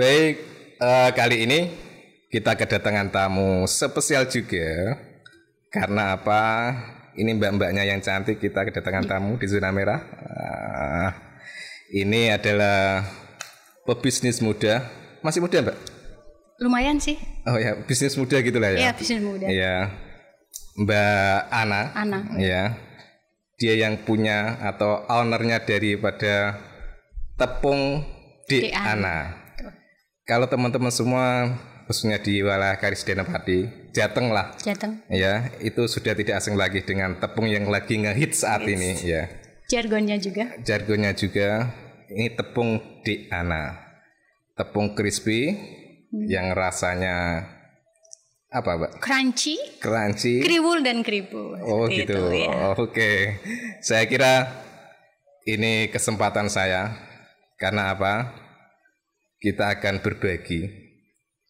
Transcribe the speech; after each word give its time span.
Baik, 0.00 0.40
eh, 0.80 1.10
kali 1.12 1.44
ini 1.44 1.68
kita 2.32 2.56
kedatangan 2.56 3.12
tamu 3.12 3.68
spesial 3.68 4.24
juga. 4.32 4.96
Karena 5.68 6.16
apa? 6.16 6.72
Ini 7.20 7.36
mbak-mbaknya 7.36 7.84
yang 7.84 8.00
cantik 8.00 8.40
kita 8.40 8.64
kedatangan 8.64 9.04
tamu 9.04 9.36
di 9.36 9.44
zona 9.44 9.68
merah. 9.68 10.00
Ah, 10.24 11.10
ini 11.92 12.32
adalah 12.32 13.04
pebisnis 13.84 14.40
muda. 14.40 14.88
Masih 15.20 15.44
muda, 15.44 15.60
Mbak? 15.68 15.76
Lumayan 16.64 16.96
sih. 16.96 17.20
Oh 17.44 17.60
ya, 17.60 17.76
bisnis 17.84 18.16
muda 18.16 18.40
gitu 18.40 18.56
lah 18.56 18.72
ya. 18.72 18.88
Iya, 18.88 18.90
bisnis 18.96 19.20
muda. 19.20 19.52
Iya. 19.52 20.00
Mbak 20.80 21.40
Ana. 21.52 21.82
Ana. 21.92 22.18
Ya. 22.40 22.72
Dia 23.60 23.76
yang 23.76 24.00
punya 24.08 24.64
atau 24.64 25.04
ownernya 25.12 25.60
daripada 25.60 26.56
tepung 27.36 28.00
Di 28.48 28.72
Ana. 28.72 29.39
Kalau 30.28 30.46
teman-teman 30.46 30.92
semua 30.92 31.56
khususnya 31.90 32.22
di 32.22 32.38
wilayah 32.38 32.78
Karis 32.78 33.02
Denapati, 33.02 33.90
Jateng 33.90 34.30
lah. 34.30 34.54
Jateng. 34.62 35.02
Ya, 35.10 35.50
itu 35.58 35.90
sudah 35.90 36.14
tidak 36.14 36.38
asing 36.38 36.54
lagi 36.54 36.86
dengan 36.86 37.18
tepung 37.18 37.50
yang 37.50 37.66
lagi 37.66 37.98
ngehit 37.98 38.38
saat 38.38 38.62
ini 38.62 38.94
ya. 39.02 39.26
Jargonnya 39.66 40.18
juga. 40.22 40.54
Jargonnya 40.62 41.14
juga 41.18 41.70
ini 42.10 42.30
tepung 42.34 43.02
di 43.02 43.26
Ana. 43.30 43.74
Tepung 44.54 44.94
crispy 44.94 45.54
yang 46.10 46.54
rasanya 46.54 47.46
apa, 48.50 48.70
Mbak? 48.74 48.92
Crunchy, 48.98 49.56
Crunchy. 49.78 50.42
kriwul 50.42 50.82
dan 50.82 51.06
kribu. 51.06 51.54
Oh 51.62 51.86
gitu. 51.86 52.34
itu, 52.34 52.46
ya. 52.46 52.74
Oke. 52.74 53.38
Saya 53.82 54.10
kira 54.10 54.50
ini 55.46 55.86
kesempatan 55.90 56.50
saya 56.50 56.98
karena 57.58 57.94
apa? 57.94 58.30
Kita 59.40 59.72
akan 59.72 60.04
berbagi. 60.04 60.68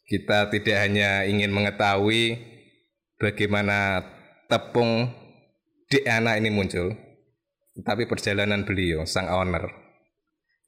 Kita 0.06 0.46
tidak 0.50 0.76
hanya 0.78 1.26
ingin 1.26 1.50
mengetahui 1.50 2.38
bagaimana 3.18 4.06
tepung 4.46 5.10
Diana 5.90 6.38
ini 6.38 6.54
muncul, 6.54 6.94
tapi 7.82 8.06
perjalanan 8.06 8.62
beliau 8.62 9.02
sang 9.06 9.26
owner. 9.26 9.66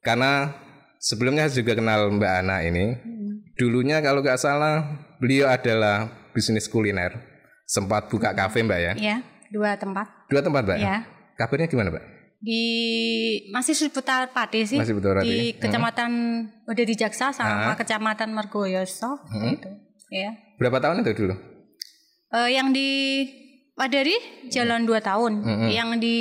Karena 0.03 0.51
sebelumnya 0.99 1.47
saya 1.47 1.63
juga 1.63 1.79
kenal 1.79 2.11
Mbak 2.11 2.33
Ana 2.43 2.67
ini. 2.67 2.99
Dulunya 3.55 4.03
kalau 4.03 4.19
nggak 4.19 4.43
salah 4.43 4.83
beliau 5.23 5.47
adalah 5.47 6.11
bisnis 6.35 6.67
kuliner. 6.67 7.23
Sempat 7.71 8.11
buka 8.11 8.35
kafe 8.35 8.67
Mbak 8.67 8.81
ya. 8.83 8.93
Ya, 8.99 9.17
dua 9.55 9.79
tempat. 9.79 10.11
Dua 10.27 10.43
tempat, 10.43 10.67
Mbak? 10.67 10.79
Ya. 10.83 11.07
Kabarnya 11.39 11.71
gimana, 11.71 11.95
Mbak? 11.95 12.05
Di 12.43 12.63
masih 13.55 13.71
seputar 13.73 14.35
Pati 14.35 14.67
sih. 14.67 14.75
Masih 14.75 14.99
seputar 14.99 15.23
Pati. 15.23 15.27
Di 15.27 15.39
Hmm. 15.55 15.59
Kecamatan 15.63 16.11
udah 16.67 16.85
di 16.85 16.95
Jaksa 16.95 17.31
sama 17.31 17.79
Kecamatan 17.79 18.35
Margoyoso 18.35 19.23
Hmm. 19.31 19.55
gitu. 19.55 19.71
Ya. 20.11 20.35
Berapa 20.59 20.83
tahun 20.83 21.07
itu 21.07 21.15
dulu? 21.17 21.35
Eh, 22.35 22.49
yang 22.53 22.75
di 22.75 22.89
Padari 23.73 24.13
jalan 24.51 24.85
dua 24.85 25.01
tahun, 25.01 25.41
Hmm. 25.41 25.71
yang 25.71 25.97
di 25.97 26.19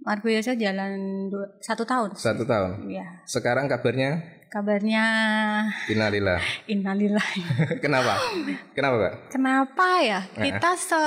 Margoyoso 0.00 0.56
jalan 0.56 0.96
dua, 1.28 1.46
satu 1.60 1.84
tahun. 1.84 2.16
Satu 2.16 2.42
tahun. 2.42 2.88
Ya, 2.88 3.04
Sekarang 3.28 3.68
kabarnya 3.68 4.24
kabarnya 4.48 5.04
innalillah. 5.86 6.40
innalillah. 6.72 7.28
Kenapa? 7.84 8.16
Kenapa, 8.72 8.94
Mbak? 8.96 9.14
Kenapa 9.28 9.88
ya 10.00 10.20
kita 10.34 10.72
se 10.72 11.02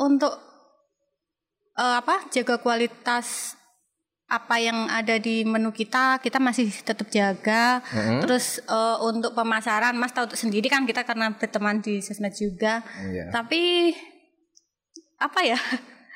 untuk 0.00 0.32
eh, 1.76 1.94
apa 2.00 2.26
jaga 2.32 2.58
kualitas 2.58 3.54
apa 4.28 4.60
yang 4.60 4.84
ada 4.86 5.16
di 5.16 5.40
menu 5.40 5.72
kita 5.72 6.20
kita 6.20 6.36
masih 6.36 6.68
tetap 6.68 7.08
jaga. 7.08 7.80
Mm-mm. 7.88 8.20
Terus 8.20 8.60
eh, 8.60 8.96
untuk 9.00 9.32
pemasaran 9.32 9.96
Mas 9.96 10.12
tahu 10.12 10.28
sendiri 10.30 10.68
kan 10.68 10.84
kita 10.84 11.00
karena 11.02 11.32
berteman 11.32 11.80
di 11.80 11.98
sosmed 11.98 12.32
juga. 12.32 12.84
Iya. 13.02 13.32
Tapi 13.32 13.92
apa 15.16 15.40
ya? 15.42 15.56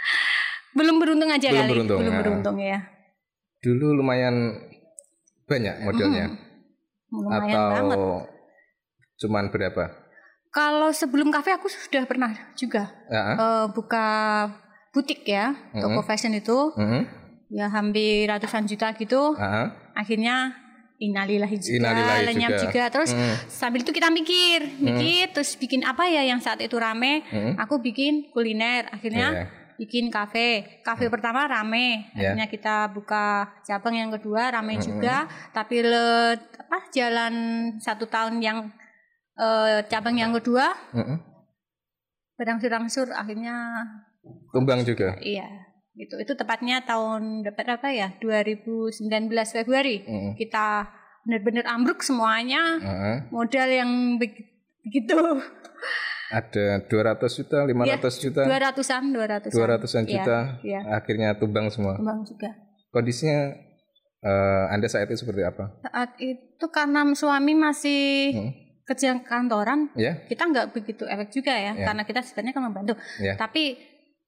Belum 0.77 0.97
beruntung 0.97 1.29
aja 1.29 1.49
Belum 1.49 1.59
kali. 1.59 1.73
beruntung, 1.73 1.99
Belum 1.99 2.13
ya. 2.13 2.21
beruntung 2.21 2.57
ya. 2.59 2.79
Dulu 3.61 3.87
lumayan 3.95 4.37
banyak 5.45 5.81
modelnya 5.81 6.33
Lumayan 7.09 7.53
atau 7.53 7.71
banget. 7.71 7.99
cuman 9.19 9.45
berapa? 9.49 9.85
Kalau 10.49 10.93
sebelum 10.93 11.29
kafe 11.29 11.49
aku 11.51 11.69
sudah 11.69 12.05
pernah 12.05 12.29
juga 12.55 12.93
Ya. 13.07 13.23
eh, 13.33 13.67
buka 13.69 14.05
butik 14.91 15.25
ya, 15.25 15.57
toko 15.73 16.01
fashion 16.03 16.33
itu. 16.33 16.73
Mhm. 16.77 17.22
Ya 17.53 17.69
hampir 17.69 18.25
ratusan 18.27 18.65
juta 18.65 18.97
gitu 18.97 19.37
Ah, 19.37 19.69
akhirnya 19.93 20.57
innalillahi 20.97 21.59
juga 21.59 21.77
Innalillahi 21.85 22.23
lenyap 22.25 22.51
juga. 22.53 22.63
juga, 22.65 22.83
terus 22.89 23.11
Hmm. 23.11 23.35
sambil 23.47 23.83
itu 23.83 23.91
kita 23.91 24.09
mikir 24.09 24.59
mikir 24.79 25.29
terus 25.31 25.53
bikin 25.55 25.83
apa 25.83 26.07
ya 26.07 26.23
yang 26.23 26.39
saat 26.39 26.59
itu 26.59 26.75
rame 26.75 27.21
Hmm. 27.27 27.59
aku 27.59 27.77
bikin 27.79 28.31
kuliner 28.31 28.87
akhirnya 28.89 29.29
Iya. 29.35 29.45
bikin 29.75 30.09
kafe 30.09 30.81
kafe 30.81 31.11
pertama 31.11 31.45
rame 31.45 32.07
Iya. 32.15 32.33
akhirnya 32.33 32.47
kita 32.47 32.77
buka 32.89 33.51
cabang 33.63 33.99
yang 33.99 34.11
kedua 34.11 34.49
rame 34.49 34.79
juga 34.79 35.27
tapi 35.51 35.83
le 35.83 36.39
apa 36.39 36.79
jalan 36.89 37.35
satu 37.77 38.07
tahun 38.07 38.39
yang 38.39 38.59
eh, 39.35 39.83
cabang 39.89 40.15
yang 40.15 40.31
kedua 40.31 40.71
Mhm. 40.95 41.17
berangsur-angsur 42.35 43.11
akhirnya 43.13 43.55
Tumbang 44.55 44.85
juga. 44.85 45.19
Iya, 45.19 45.49
itu 45.95 46.15
itu 46.17 46.33
tepatnya 46.33 46.81
tahun 46.83 47.45
berapa 47.45 47.89
ya? 47.89 48.17
2019 48.19 48.99
Februari. 49.53 50.01
Mhm. 50.01 50.33
Kita 50.35 50.89
benar-benar 51.23 51.65
ambruk 51.69 52.01
semuanya. 52.01 52.79
Heeh. 52.79 53.17
Modal 53.29 53.69
yang 53.69 53.91
beg- 54.17 54.51
begitu 54.83 55.15
Ada 56.33 56.81
200 56.89 57.29
juta, 57.37 57.61
500 57.63 58.17
juta, 58.17 58.41
200-an, 58.49 59.05
200-an. 59.13 59.53
200-an 59.53 60.05
Iya, 60.09 60.13
juta. 60.17 60.39
Iya, 60.65 60.81
Akhirnya 60.91 61.29
tumbang 61.37 61.69
semua. 61.69 61.93
kembang 61.95 62.25
juga. 62.25 62.49
Kondisinya 62.89 63.53
eh, 64.19 64.65
Anda 64.71 64.87
saat 64.87 65.07
itu 65.07 65.19
seperti 65.19 65.45
apa? 65.45 65.77
Saat 65.83 66.17
itu 66.17 66.65
karena 66.71 67.05
suami 67.13 67.53
masih 67.53 68.33
Hmm. 68.33 68.51
kerja 68.83 69.13
kantoran, 69.21 69.93
Ya? 69.93 70.25
kita 70.25 70.47
nggak 70.47 70.73
begitu 70.73 71.05
efek 71.05 71.29
juga 71.31 71.53
ya, 71.53 71.75
Iya. 71.75 71.85
karena 71.85 72.03
kita 72.03 72.23
sebenarnya 72.23 72.55
kan 72.55 72.65
membantu. 72.65 72.95
Ya. 73.19 73.35
Tapi 73.37 73.77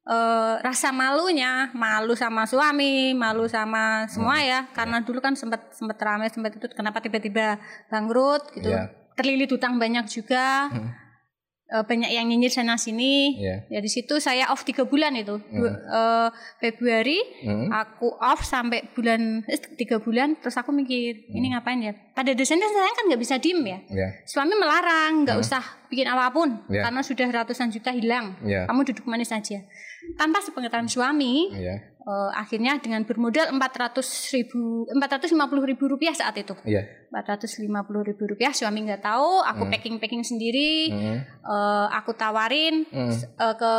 eh, 0.04 0.54
rasa 0.60 0.92
malunya, 0.92 1.72
malu 1.72 2.12
sama 2.12 2.44
suami, 2.44 3.12
malu 3.12 3.48
sama 3.48 4.04
semua 4.04 4.36
Hmm. 4.36 4.44
ya, 4.44 4.60
karena 4.70 5.00
dulu 5.00 5.18
kan 5.18 5.32
sempat 5.32 5.72
sempat 5.72 5.96
ramai, 5.96 6.28
sempat 6.28 6.52
itu 6.52 6.66
kenapa 6.70 7.00
tiba-tiba 7.00 7.56
bangkrut 7.88 8.52
gitu, 8.52 8.68
Iya. 8.68 8.92
terlilit 9.14 9.48
utang 9.48 9.76
banyak 9.76 10.04
juga, 10.06 10.68
Hmm. 10.68 10.92
Eh, 11.64 11.80
banyak 11.80 12.12
yang 12.12 12.28
nyinyir 12.28 12.52
sana 12.52 12.76
sini. 12.76 13.40
Ya. 13.40 13.64
Ya 13.72 13.80
di 13.80 13.88
situ 13.88 14.20
saya 14.20 14.52
off 14.52 14.68
tiga 14.68 14.84
bulan 14.84 15.16
itu, 15.16 15.40
Du- 15.40 15.64
eh, 15.64 16.28
Februari 16.60 17.16
Mhm. 17.40 17.72
aku 17.72 18.12
off 18.20 18.44
sampai 18.44 18.92
bulan 18.92 19.40
eh, 19.42 19.56
tiga 19.74 19.96
bulan, 19.96 20.36
terus 20.36 20.54
aku 20.54 20.70
mikir 20.70 21.24
Hmm. 21.24 21.34
ini 21.34 21.46
ngapain 21.50 21.80
ya? 21.80 21.96
Pada 22.12 22.30
dasarnya 22.30 22.68
saya 22.68 22.92
kan 22.92 23.08
nggak 23.08 23.16
bisa 23.18 23.40
diem 23.40 23.64
ya 23.64 23.78
Ya. 23.90 24.08
suami 24.22 24.52
melarang 24.54 25.24
nggak 25.24 25.40
usah 25.40 25.64
bikin 25.88 26.04
apa 26.04 26.28
pun 26.30 26.68
Ya. 26.68 26.84
karena 26.84 27.00
sudah 27.00 27.26
ratusan 27.32 27.72
juta 27.72 27.90
hilang 27.90 28.36
Ya. 28.44 28.68
kamu 28.68 28.84
duduk 28.84 29.08
manis 29.08 29.32
saja 29.32 29.64
tanpa 30.14 30.38
sepengetahuan 30.38 30.86
suami 30.86 31.48
Ya. 31.52 31.80
eh, 31.80 32.30
akhirnya 32.32 32.76
dengan 32.78 33.02
bermodal 33.02 33.48
400 33.48 34.04
ribu 34.32 34.84
450 34.92 35.32
ribu 35.64 35.84
rupiah 35.88 36.12
saat 36.12 36.36
itu 36.36 36.52
Ya. 36.64 36.84
450 37.10 37.64
ribu 38.04 38.22
rupiah 38.26 38.50
suami 38.50 38.84
nggak 38.84 39.00
tahu 39.00 39.40
aku 39.40 39.64
packing 39.68 39.96
packing 39.96 40.20
sendiri 40.20 40.90
Mhm. 40.90 41.16
eh, 41.42 41.86
aku 41.90 42.12
tawarin 42.12 42.84
Mhm. 42.86 43.12
eh, 43.34 43.54
ke 43.54 43.72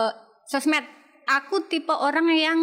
sosmed 0.46 0.84
aku 1.26 1.66
tipe 1.66 1.92
orang 1.92 2.28
yang 2.30 2.60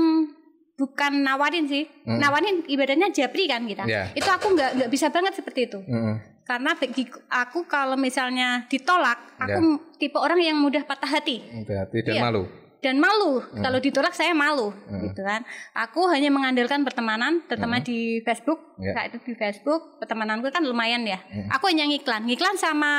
bukan 0.72 1.22
nawarin 1.22 1.68
sih 1.68 1.84
nawarin 2.02 2.64
ibaratnya 2.66 3.10
japri 3.10 3.46
kan 3.46 3.62
kita 3.62 3.86
Ya. 3.86 4.10
itu 4.12 4.26
aku 4.26 4.50
nggak 4.50 4.70
nggak 4.76 4.90
bisa 4.90 5.10
banget 5.10 5.34
seperti 5.34 5.68
itu 5.68 5.78
Mhm. 5.78 6.42
karena 6.42 6.74
bagi 6.74 7.06
aku 7.28 7.66
kalau 7.66 7.94
misalnya 7.94 8.66
ditolak 8.66 9.38
aku 9.38 9.62
Ya. 9.62 9.78
tipe 10.00 10.18
orang 10.18 10.42
yang 10.42 10.58
mudah 10.58 10.82
patah 10.82 11.06
hati 11.12 11.38
Hati 11.62 11.98
dan 12.02 12.14
Iya. 12.18 12.22
malu. 12.24 12.42
Dan 12.82 12.98
malu 12.98 13.38
Hmm. 13.40 13.62
kalau 13.62 13.78
ditolak 13.78 14.10
saya 14.10 14.34
malu 14.34 14.74
gitu 15.00 15.22
kan 15.22 15.46
aku 15.72 16.06
hanya 16.08 16.28
mengandalkan 16.28 16.82
pertemanan 16.82 17.46
terutama 17.46 17.78
di 17.78 18.18
Facebook 18.20 18.58
Hmm. 18.74 18.84
Ya. 18.84 18.92
saat 18.92 19.06
itu 19.08 19.22
di 19.24 19.34
Facebook 19.34 19.96
pertemananku 19.96 20.50
kan 20.50 20.60
lumayan 20.60 21.02
ya 21.02 21.22
Hmm. 21.22 21.46
aku 21.48 21.70
hanya 21.70 21.86
ngiklan 21.86 22.26
ngiklan 22.26 22.54
sama 22.54 22.92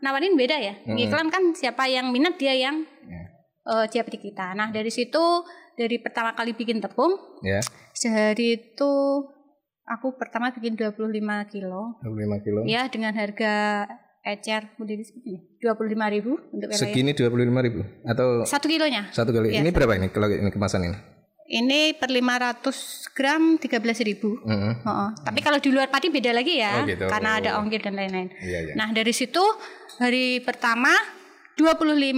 nawarin 0.00 0.32
beda 0.32 0.56
ya 0.56 0.74
ngiklan 0.86 1.28
kan 1.28 1.52
siapa 1.52 1.84
yang 1.84 2.08
minat 2.08 2.34
dia 2.34 2.56
yang 2.56 2.80
Ya. 3.04 3.22
eh, 3.66 3.84
japri 3.88 4.16
kita 4.16 4.52
nah 4.54 4.68
dari 4.68 4.88
situ 4.88 5.44
dari 5.74 5.96
pertama 5.96 6.32
kali 6.32 6.52
bikin 6.52 6.80
tepung 6.80 7.12
Ya. 7.40 7.60
sehari 7.92 8.56
itu 8.56 8.92
aku 9.86 10.14
pertama 10.14 10.48
bikin 10.50 10.72
25 10.74 11.44
kilo 11.44 12.00
25 12.00 12.40
kilo. 12.40 12.60
Ya 12.64 12.86
dengan 12.86 13.12
harga 13.12 13.84
ecer 14.20 14.76
berdiri 14.76 15.00
segini 15.00 15.40
dua 15.56 15.72
puluh 15.72 15.90
lima 15.90 16.06
ribu 16.06 16.36
untuk 16.50 16.68
lele. 16.68 16.76
Segini 16.76 17.10
25 17.12 17.30
ribu 17.62 17.80
atau 18.04 18.44
Satu 18.44 18.68
kilonya. 18.68 19.08
satu 19.10 19.32
kali. 19.32 19.52
Iya. 19.52 19.64
Ini 19.64 19.70
berapa 19.70 19.96
ini 19.96 20.08
kalau 20.08 20.28
ini 20.28 20.48
kemasan 20.48 20.84
ini? 20.84 20.98
Ini 21.50 21.98
per 21.98 22.14
500 22.14 22.62
gram 23.10 23.58
13.000 23.58 24.06
ribu. 24.06 24.38
Mm-mm. 24.40 24.86
Oh, 24.86 25.10
Tapi 25.18 25.42
kalau 25.42 25.58
di 25.58 25.74
luar 25.74 25.90
Pati 25.90 26.06
beda 26.06 26.30
lagi 26.30 26.62
ya, 26.62 26.78
Oh, 26.78 26.86
gitu. 26.86 27.10
karena 27.10 27.42
ada 27.42 27.58
ongkir 27.58 27.82
dan 27.82 27.98
lain-lain. 27.98 28.30
Iya, 28.38 28.70
iya. 28.70 28.74
Nah 28.78 28.94
dari 28.94 29.10
situ 29.10 29.42
hari 29.98 30.38
pertama 30.40 30.94
25 31.58 32.14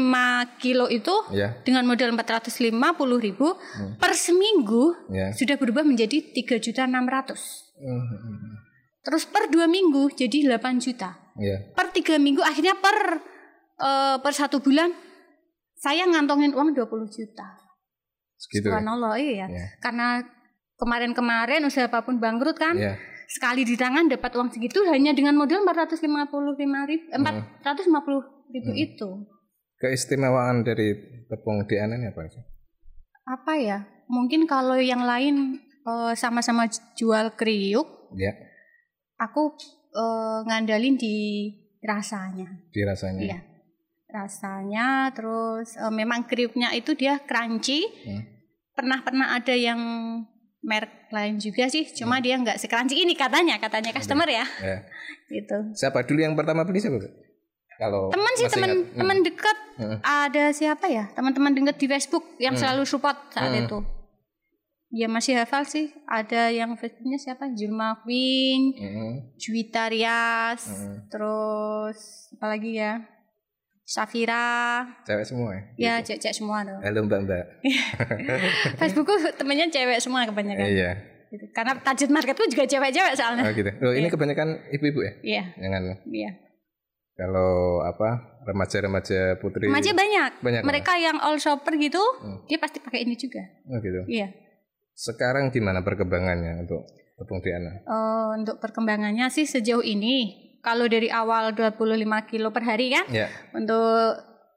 kilo 0.60 0.86
itu 0.86 1.14
Ya. 1.30 1.56
dengan 1.62 1.82
modal 1.82 2.12
450 2.12 2.70
ribu 3.18 3.56
per 3.96 4.12
seminggu 4.12 5.08
Hmm. 5.08 5.16
Ya. 5.16 5.26
sudah 5.32 5.56
berubah 5.56 5.82
menjadi 5.82 6.20
3 6.20 6.60
juta 6.60 6.84
600. 6.84 7.72
Mm-mm. 7.80 8.68
Terus 9.02 9.26
per 9.26 9.50
dua 9.50 9.66
minggu 9.66 10.14
jadi 10.14 10.46
8 10.46 10.78
juta. 10.78 11.18
Ya. 11.34 11.58
Per 11.74 11.90
tiga 11.90 12.16
minggu 12.22 12.38
akhirnya 12.42 12.78
per 12.78 13.18
eh, 13.78 14.16
per 14.22 14.32
satu 14.32 14.62
bulan 14.62 14.94
saya 15.74 16.06
ngantongin 16.06 16.54
uang 16.54 16.70
20 16.78 16.86
juta. 17.10 17.46
Segitu. 18.38 18.70
ya? 18.70 18.78
Subhanallah 18.78 19.14
iya. 19.18 19.46
Ya. 19.50 19.66
Karena 19.82 20.22
kemarin-kemarin 20.78 21.66
usaha 21.66 21.90
apa 21.90 22.06
pun 22.06 22.22
bangkrut 22.22 22.58
kan. 22.58 22.78
Ya. 22.78 22.94
Sekali 23.26 23.64
di 23.64 23.74
tangan 23.80 24.12
dapat 24.12 24.28
uang 24.36 24.52
segitu 24.52 24.84
hanya 24.92 25.16
dengan 25.16 25.32
modal 25.34 25.64
455 25.64 26.04
ribu, 26.84 27.04
Hmm. 27.16 27.42
450 27.64 28.52
ribu 28.52 28.70
itu. 28.76 29.10
Keistimewaan 29.80 30.62
dari 30.62 30.94
tepung 31.26 31.64
DNA 31.64 31.96
ini 31.96 32.06
apa 32.12 32.28
sih? 32.28 32.44
Apa 33.24 33.56
ya? 33.56 33.78
Mungkin 34.06 34.44
kalau 34.44 34.76
yang 34.76 35.02
lain 35.02 35.58
eh, 35.82 36.12
sama-sama 36.14 36.68
jual 36.94 37.32
kriuk, 37.34 37.88
Ya, 38.12 38.36
aku 39.22 39.54
eh, 39.92 40.38
ngandalin 40.44 40.96
di 40.96 41.14
rasanya. 41.80 42.48
dirasanya. 42.70 43.22
Iya. 43.22 43.38
Rasanya 44.08 44.86
terus 45.14 45.74
eh, 45.74 45.92
memang 45.92 46.26
kriuknya 46.26 46.74
itu 46.74 46.92
dia 46.92 47.22
crunchy. 47.22 47.86
Hmm. 48.04 48.22
Pernah 48.72 49.00
pernah 49.00 49.26
ada 49.32 49.52
yang 49.52 49.78
merek 50.62 51.10
lain 51.10 51.36
juga 51.36 51.66
sih, 51.66 51.84
cuma 51.90 52.16
Hmm. 52.16 52.24
dia 52.24 52.34
nggak 52.38 52.56
secrunchy 52.56 52.94
ini 52.98 53.12
katanya, 53.12 53.58
katanya 53.58 53.90
customer 53.90 54.26
ya. 54.26 54.46
Ya. 54.60 54.78
Gitu. 55.32 55.74
Siapa 55.74 56.04
dulu 56.04 56.20
yang 56.20 56.36
pertama 56.36 56.62
beli 56.62 56.78
siapa? 56.78 57.00
Kalau 57.72 58.12
Teman 58.12 58.32
sih 58.36 58.46
teman. 58.46 58.70
Hmm. 58.70 58.94
teman 58.94 59.18
dekat 59.20 59.56
Hmm. 59.72 59.98
ada 60.04 60.52
siapa 60.52 60.86
ya? 60.86 61.08
Teman-teman 61.12 61.50
dekat 61.50 61.76
di 61.76 61.86
Facebook 61.88 62.36
yang 62.36 62.52
Hmm. 62.54 62.62
selalu 62.62 62.84
support 62.84 63.16
saat 63.32 63.50
Hmm. 63.50 63.64
itu. 63.64 63.78
Ya 64.92 65.08
masih 65.08 65.40
hafal 65.40 65.64
sih. 65.64 65.88
Ada 66.04 66.52
yang 66.52 66.76
Facebooknya 66.76 67.16
siapa? 67.16 67.48
Julma 67.56 67.96
Queen, 68.04 68.76
Mm-mm. 68.76 69.12
Juwita 69.40 69.88
Rias, 69.88 70.68
Hmm. 70.68 71.08
terus 71.08 71.98
apa 72.36 72.52
lagi 72.52 72.76
ya? 72.76 73.00
Safira, 73.82 74.84
Cewek 75.04 75.26
semua 75.26 75.50
ya? 75.52 75.62
ya 75.76 75.94
cek-cek 76.00 76.32
semua 76.32 76.62
tuh. 76.62 76.78
Halo 76.80 77.02
mbak 77.02 77.20
mbak. 77.24 77.44
Facebookku 78.80 79.12
temennya 79.34 79.68
cewek 79.68 79.98
semua 79.98 80.24
kebanyakan. 80.24 80.64
Iya. 80.64 80.90
Gitu. 81.28 81.44
Karena 81.50 81.76
target 81.76 82.08
marketku 82.08 82.44
juga 82.46 82.64
cewek-cewek 82.64 83.12
soalnya. 83.16 83.42
Oh 83.42 83.52
gitu. 83.52 83.68
Oh 83.82 83.92
ini 83.92 84.06
Iya. 84.06 84.12
kebanyakan 84.12 84.48
ibu-ibu 84.70 85.00
ya? 85.02 85.12
Iya, 85.20 85.44
Jangan 85.58 85.82
iya. 86.08 86.30
kalau 87.12 87.80
apa 87.82 88.08
remaja-remaja 88.44 89.36
putri. 89.40 89.68
Remaja 89.68 89.92
banyak. 89.92 90.30
Banyak, 90.40 90.62
Mereka 90.62 90.92
yang 90.96 91.16
all 91.18 91.36
shopper 91.36 91.74
gitu, 91.76 92.00
Hmm. 92.22 92.44
dia 92.46 92.56
pasti 92.56 92.78
pakai 92.78 93.04
ini 93.04 93.16
juga. 93.16 93.40
Oh 93.66 93.76
gitu. 93.76 94.04
Iya. 94.06 94.30
Sekarang 94.94 95.48
gimana 95.48 95.80
perkembangannya 95.80 96.62
untuk 96.62 96.84
tepung 97.14 97.38
DNA? 97.38 97.72
Eh, 97.82 98.28
untuk 98.34 98.58
perkembangannya 98.58 99.28
sih 99.28 99.44
sejauh 99.44 99.80
ini 99.80 100.36
kalau 100.60 100.86
dari 100.86 101.08
awal 101.08 101.52
25 101.52 101.74
kilo 102.24 102.50
per 102.50 102.62
hari 102.62 102.90
kan 102.90 103.04
Ya. 103.08 103.26
untuk 103.52 104.14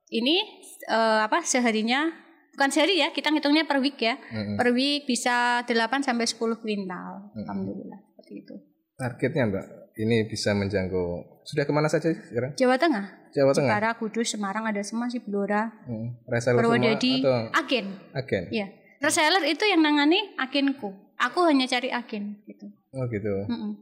ini 0.08 0.38
eh, 0.86 1.20
apa 1.22 1.42
seharinya 1.42 2.14
bukan 2.52 2.70
sehari 2.70 3.00
ya 3.00 3.10
kita 3.10 3.30
ngitungnya 3.30 3.64
per 3.64 3.80
week 3.80 3.98
ya 3.98 4.16
Mm-mm. 4.16 4.56
per 4.56 4.72
week 4.72 5.04
bisa 5.04 5.60
8 5.62 5.76
sampai 6.02 6.24
10 6.24 6.38
kuintal 6.56 7.26
Mm-mm. 7.28 7.42
alhamdulillah 7.42 8.00
seperti 8.12 8.34
itu 8.40 8.56
Targetnya 8.96 9.44
mbak, 9.46 9.66
ini 10.00 10.24
bisa 10.24 10.56
menjangkau. 10.56 11.44
Sudah 11.44 11.68
ke 11.68 11.74
mana 11.76 11.92
saja 11.92 12.16
sekarang? 12.16 12.56
Jawa 12.56 12.80
Tengah 12.80 13.28
Jawa 13.30 13.52
Tengah. 13.52 13.76
Jepara 13.76 13.92
Kudus 13.94 14.32
Semarang 14.32 14.64
ada 14.64 14.80
semua 14.80 15.12
sih 15.12 15.20
Blora 15.20 15.68
Hmm. 15.84 16.16
Reseller 16.24 16.64
semua 16.64 16.80
atau 16.80 17.60
agen 17.60 17.86
agen? 18.16 18.44
iya 18.56 18.72
reseller 18.98 19.44
itu 19.44 19.64
yang 19.64 19.80
nangani 19.80 20.36
agenku 20.36 20.90
aku 21.16 21.40
hanya 21.44 21.66
cari 21.66 21.90
agen 21.90 22.40
gitu 22.44 22.68
Oh 22.90 23.04
gitu. 23.08 23.44
Mm-mm. 23.46 23.76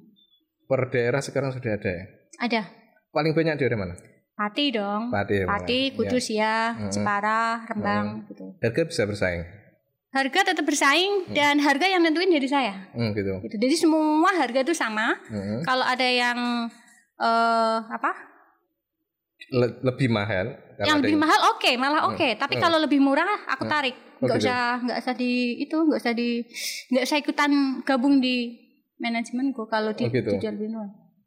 Per 0.63 0.89
daerah 0.89 1.19
sekarang 1.19 1.51
sudah 1.51 1.71
ada 1.71 1.91
ya? 1.91 2.05
ada 2.39 2.61
Paling 3.09 3.31
banyak 3.31 3.55
daerah 3.55 3.77
mana? 3.77 3.93
Pati 4.33 4.65
dong 4.69 5.09
Pati. 5.09 5.33
ya, 5.35 5.45
Pati 5.45 5.79
Bang? 5.83 5.95
Kudus 5.95 6.25
ya 6.27 6.73
Mm-mm. 6.73 6.89
Jepara 6.89 7.41
Rembang 7.63 8.25
gitu 8.27 8.45
Ya. 8.55 8.65
Harga 8.65 8.81
bisa 8.83 9.03
bersaing. 9.03 9.43
harga 10.09 10.39
tetap 10.43 10.61
bersaing 10.63 11.29
dan 11.29 11.57
harga 11.57 11.85
yang 11.87 12.01
nentuin 12.01 12.29
dari 12.29 12.45
saya 12.45 12.85
Hmm, 12.91 13.13
gitu. 13.13 13.33
gitu. 13.41 13.55
Jadi 13.59 13.75
semua 13.75 14.29
harga 14.31 14.61
itu 14.61 14.69
sama. 14.71 15.17
Hmm. 15.25 15.61
Kalau 15.63 15.81
ada 15.81 16.05
yang 16.05 16.69
eh 17.15 17.77
apa? 17.83 18.13
Le- 19.51 19.77
lebih 19.83 20.07
mahal. 20.07 20.53
yang 20.79 20.97
lebih 20.99 21.15
mahal 21.15 21.39
oke, 21.51 21.69
malah 21.75 22.01
Hmm. 22.03 22.13
oke. 22.13 22.29
Tapi 22.35 22.55
Hmm. 22.55 22.61
kalau 22.61 22.77
lebih 22.77 22.97
murah 22.97 23.25
aku 23.47 23.65
Hmm. 23.65 23.73
Oh, 24.23 24.25
Nggak 24.25 24.39
gitu. 24.39 24.47
usah 24.47 24.63
nggak 24.79 24.97
usah 25.03 25.13
di 25.13 25.31
itu, 25.59 25.75
nggak 25.75 25.99
usah 25.99 26.13
di 26.15 26.29
nggak 26.89 27.03
usah 27.03 27.17
ikutan 27.19 27.51
gabung 27.83 28.23
di 28.23 28.55
manajemenku 28.95 29.67
kalau 29.67 29.91
di 29.91 30.07
Oh, 30.07 30.09
gitu. 30.09 30.31
Dia 30.39 30.51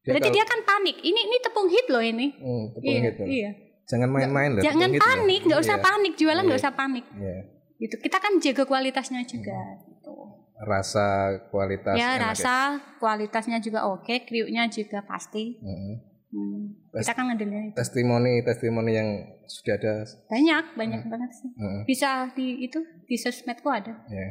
Berarti 0.06 0.22
kalau- 0.25 0.37
dia 0.38 0.44
kan 0.46 0.60
panik. 0.64 0.96
Ini 1.02 1.20
ini 1.20 1.37
tepung 1.43 1.69
hit 1.69 1.87
loh 1.90 2.00
ini. 2.00 2.26
Hmm, 2.32 2.64
tepung 2.72 2.88
iya, 2.88 3.00
gitu. 3.10 3.22
iya. 3.26 3.50
Jangan 3.84 4.08
main-main 4.08 4.50
loh. 4.54 4.62
Jangan 4.62 4.88
loh. 4.88 5.02
panik, 5.02 5.40
nggak 5.44 5.60
usah 5.60 5.76
Iya. 5.76 5.84
panik. 5.84 6.12
Jualan 6.16 6.43
nggak 6.43 6.56
Iya. 6.56 6.64
usah 6.64 6.75
panik. 6.75 7.04
Iya. 7.12 7.38
Gitu. 7.76 7.94
Kita 8.00 8.16
kan 8.16 8.32
jaga 8.38 8.62
kualitasnya 8.64 9.20
juga. 9.26 9.58
Gitu. 9.82 10.14
Rasa 10.56 11.06
kualitas. 11.52 11.94
Ya 11.94 12.16
enak 12.16 12.32
rasa 12.32 12.56
kualitasnya 12.96 13.60
juga 13.60 13.84
oke, 13.84 14.25
kriuknya 14.25 14.70
juga 14.70 15.04
pasti. 15.04 15.60
Hmm. 15.60 16.00
Hmm. 16.36 16.68
Tes- 16.92 17.08
Kita 17.08 17.16
kan 17.16 17.24
ngandelin. 17.32 17.72
Testimoni 17.72 18.44
testimoni 18.44 18.92
yang 18.92 19.08
sudah 19.48 19.74
ada. 19.74 20.04
Banyak, 20.28 20.64
banyak 20.76 21.00
banget 21.08 21.30
sih. 21.32 21.48
Hmm. 21.56 21.80
Bisa 21.82 22.28
di 22.36 22.60
itu 22.60 22.76
di 23.04 23.16
sosmedku 23.16 23.72
ada. 23.72 23.96
Ya. 24.06 24.28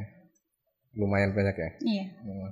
Lumayan 0.94 1.34
banyak 1.34 1.56
ya. 1.58 1.70
Iya. 1.82 2.06
Hmm. 2.22 2.50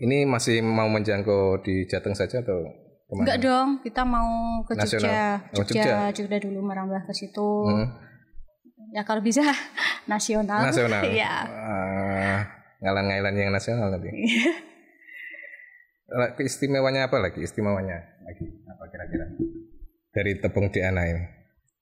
Ini 0.00 0.24
masih 0.24 0.64
mau 0.64 0.88
menjangkau 0.88 1.60
di 1.60 1.84
Jateng 1.84 2.16
saja 2.16 2.40
atau 2.40 2.64
ke 3.04 3.12
mana? 3.12 3.22
Enggak 3.22 3.38
dong, 3.44 3.68
kita 3.80 4.02
mau 4.02 4.26
ke 4.64 4.72
Jogja. 4.74 4.82
Nasional. 4.82 5.36
Oh, 5.52 5.62
Jogja, 5.62 5.94
Jogja 6.10 6.38
dulu 6.40 6.58
merambah 6.64 7.04
ke 7.04 7.12
situ. 7.12 7.48
Hmm. 7.68 7.86
Ya 8.90 9.04
kalau 9.04 9.20
bisa 9.20 9.44
nasional. 10.10 10.64
Nasional. 10.64 11.02
Iya. 11.14 11.32
Ah, 11.46 12.38
ngalan-ngalan 12.80 13.34
yang 13.36 13.52
nasional 13.52 13.92
nanti. 13.92 14.10
Keistimewanya 16.36 17.08
apa 17.08 17.16
lagi? 17.18 17.40
Istimewanya 17.40 17.96
lagi 18.22 18.44
apa 18.68 18.84
kira-kira? 18.88 19.24
Dari 20.12 20.32
tepung 20.38 20.68
Diana 20.68 21.02
ini. 21.08 21.24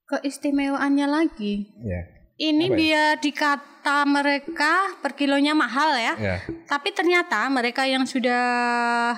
Keistimewaannya 0.07 1.07
lagi. 1.07 1.67
Ya. 1.83 2.01
Ini 2.33 2.65
Apa 2.65 2.73
ya? 2.73 2.79
biar 2.79 3.11
dikata 3.21 3.97
mereka 4.09 4.73
per 4.99 5.13
kilonya 5.13 5.53
mahal 5.53 5.93
ya. 5.95 6.13
Ya. 6.17 6.35
Tapi 6.65 6.89
ternyata 6.91 7.45
mereka 7.47 7.85
yang 7.85 8.09
sudah 8.09 9.13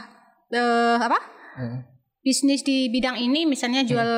eh, 0.52 0.98
apa? 1.00 1.20
Hmm. 1.56 1.80
bisnis 2.20 2.66
di 2.66 2.90
bidang 2.90 3.16
ini 3.16 3.46
misalnya 3.46 3.86
jual 3.86 4.10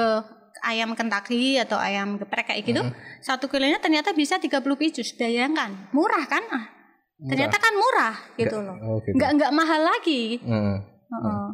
ayam 0.63 0.96
Kentucky 0.96 1.60
atau 1.60 1.75
ayam 1.77 2.15
geprek 2.17 2.50
kayak 2.50 2.63
gitu 2.65 2.79
Hmm. 2.82 2.96
satu 3.20 3.46
kilonya 3.46 3.77
ternyata 3.77 4.15
bisa 4.15 4.39
30 4.39 4.63
pieces 4.74 5.12
bayangkan 5.13 5.91
murah 5.91 6.24
kan 6.25 6.39
ah 6.50 6.65
ternyata 7.18 7.58
kan 7.58 7.74
murah 7.74 8.16
gitu 8.38 8.58
loh 8.62 8.78
Oh, 8.78 8.98
gitu. 9.02 9.18
nggak 9.18 9.32
nggak 9.42 9.52
mahal 9.54 9.82
lagi 9.82 10.38
Hmm. 10.46 10.78
Heeh. 11.08 11.48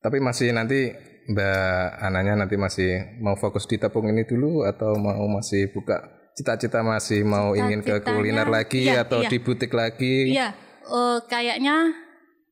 Tapi 0.00 0.16
masih 0.24 0.56
nanti 0.56 0.96
Mbak 1.28 2.00
Ananya 2.00 2.32
nanti 2.42 2.56
masih 2.56 3.20
mau 3.20 3.36
fokus 3.36 3.68
di 3.68 3.76
tepung 3.76 4.08
ini 4.08 4.24
dulu 4.24 4.64
atau 4.64 4.96
mau 4.96 5.28
masih 5.28 5.68
buka 5.70 6.00
cita-cita 6.34 6.80
masih 6.80 7.22
mau 7.22 7.52
ingin 7.52 7.84
ke 7.84 8.00
kuliner 8.00 8.48
lagi 8.48 8.88
iya, 8.88 9.04
atau 9.04 9.20
iya. 9.20 9.28
di 9.28 9.38
butik 9.38 9.76
lagi? 9.76 10.32
iya 10.32 10.56
eh, 10.88 11.18
kayaknya 11.28 11.92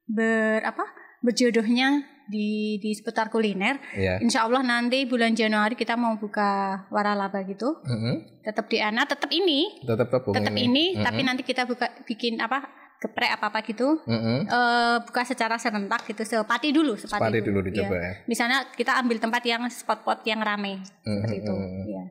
ber 0.04 0.60
apa 0.62 0.84
berjodohnya 1.24 2.04
di 2.28 2.48
di 2.76 2.92
seputar 2.92 3.26
kuliner 3.26 3.80
Iya. 3.90 4.20
Insya 4.20 4.44
Allah 4.44 4.60
nanti 4.60 5.02
bulan 5.02 5.32
Januari 5.32 5.74
kita 5.74 5.96
mau 5.96 6.14
buka 6.14 6.84
waralaba 6.88 7.40
gitu 7.42 7.80
Mhm. 7.80 8.42
tetap 8.42 8.68
di 8.68 8.78
Ana 8.78 9.02
tetap 9.02 9.28
ini 9.28 9.80
Tetap 9.80 10.12
tetap 10.12 10.52
ini. 10.52 10.62
ini 10.62 10.84
Mhm. 10.94 11.02
tapi 11.02 11.20
nanti 11.22 11.42
kita 11.42 11.64
buka 11.64 11.88
bikin 12.04 12.36
apa 12.36 12.68
geprek 12.98 13.30
apa 13.30 13.48
apa 13.48 13.58
gitu 13.62 14.02
Mhm. 14.04 14.36
eh 14.44 14.96
buka 15.02 15.22
secara 15.22 15.56
serentak 15.56 16.04
gitu 16.04 16.20
sepati 16.20 16.68
dulu 16.68 16.94
sepati, 16.94 17.22
Sepati 17.22 17.40
dulu 17.40 17.58
dicoba 17.62 17.94
Iya. 17.94 18.04
ya. 18.04 18.12
misalnya 18.24 18.58
kita 18.70 18.92
ambil 18.96 19.16
tempat 19.18 19.42
yang 19.42 19.62
spot-spot 19.66 20.20
yang 20.22 20.40
rame 20.40 20.82
seperti 21.00 21.08
Mhm, 21.32 21.40
itu 21.40 21.54
mhm. 21.54 21.82
Iya. 21.86 22.02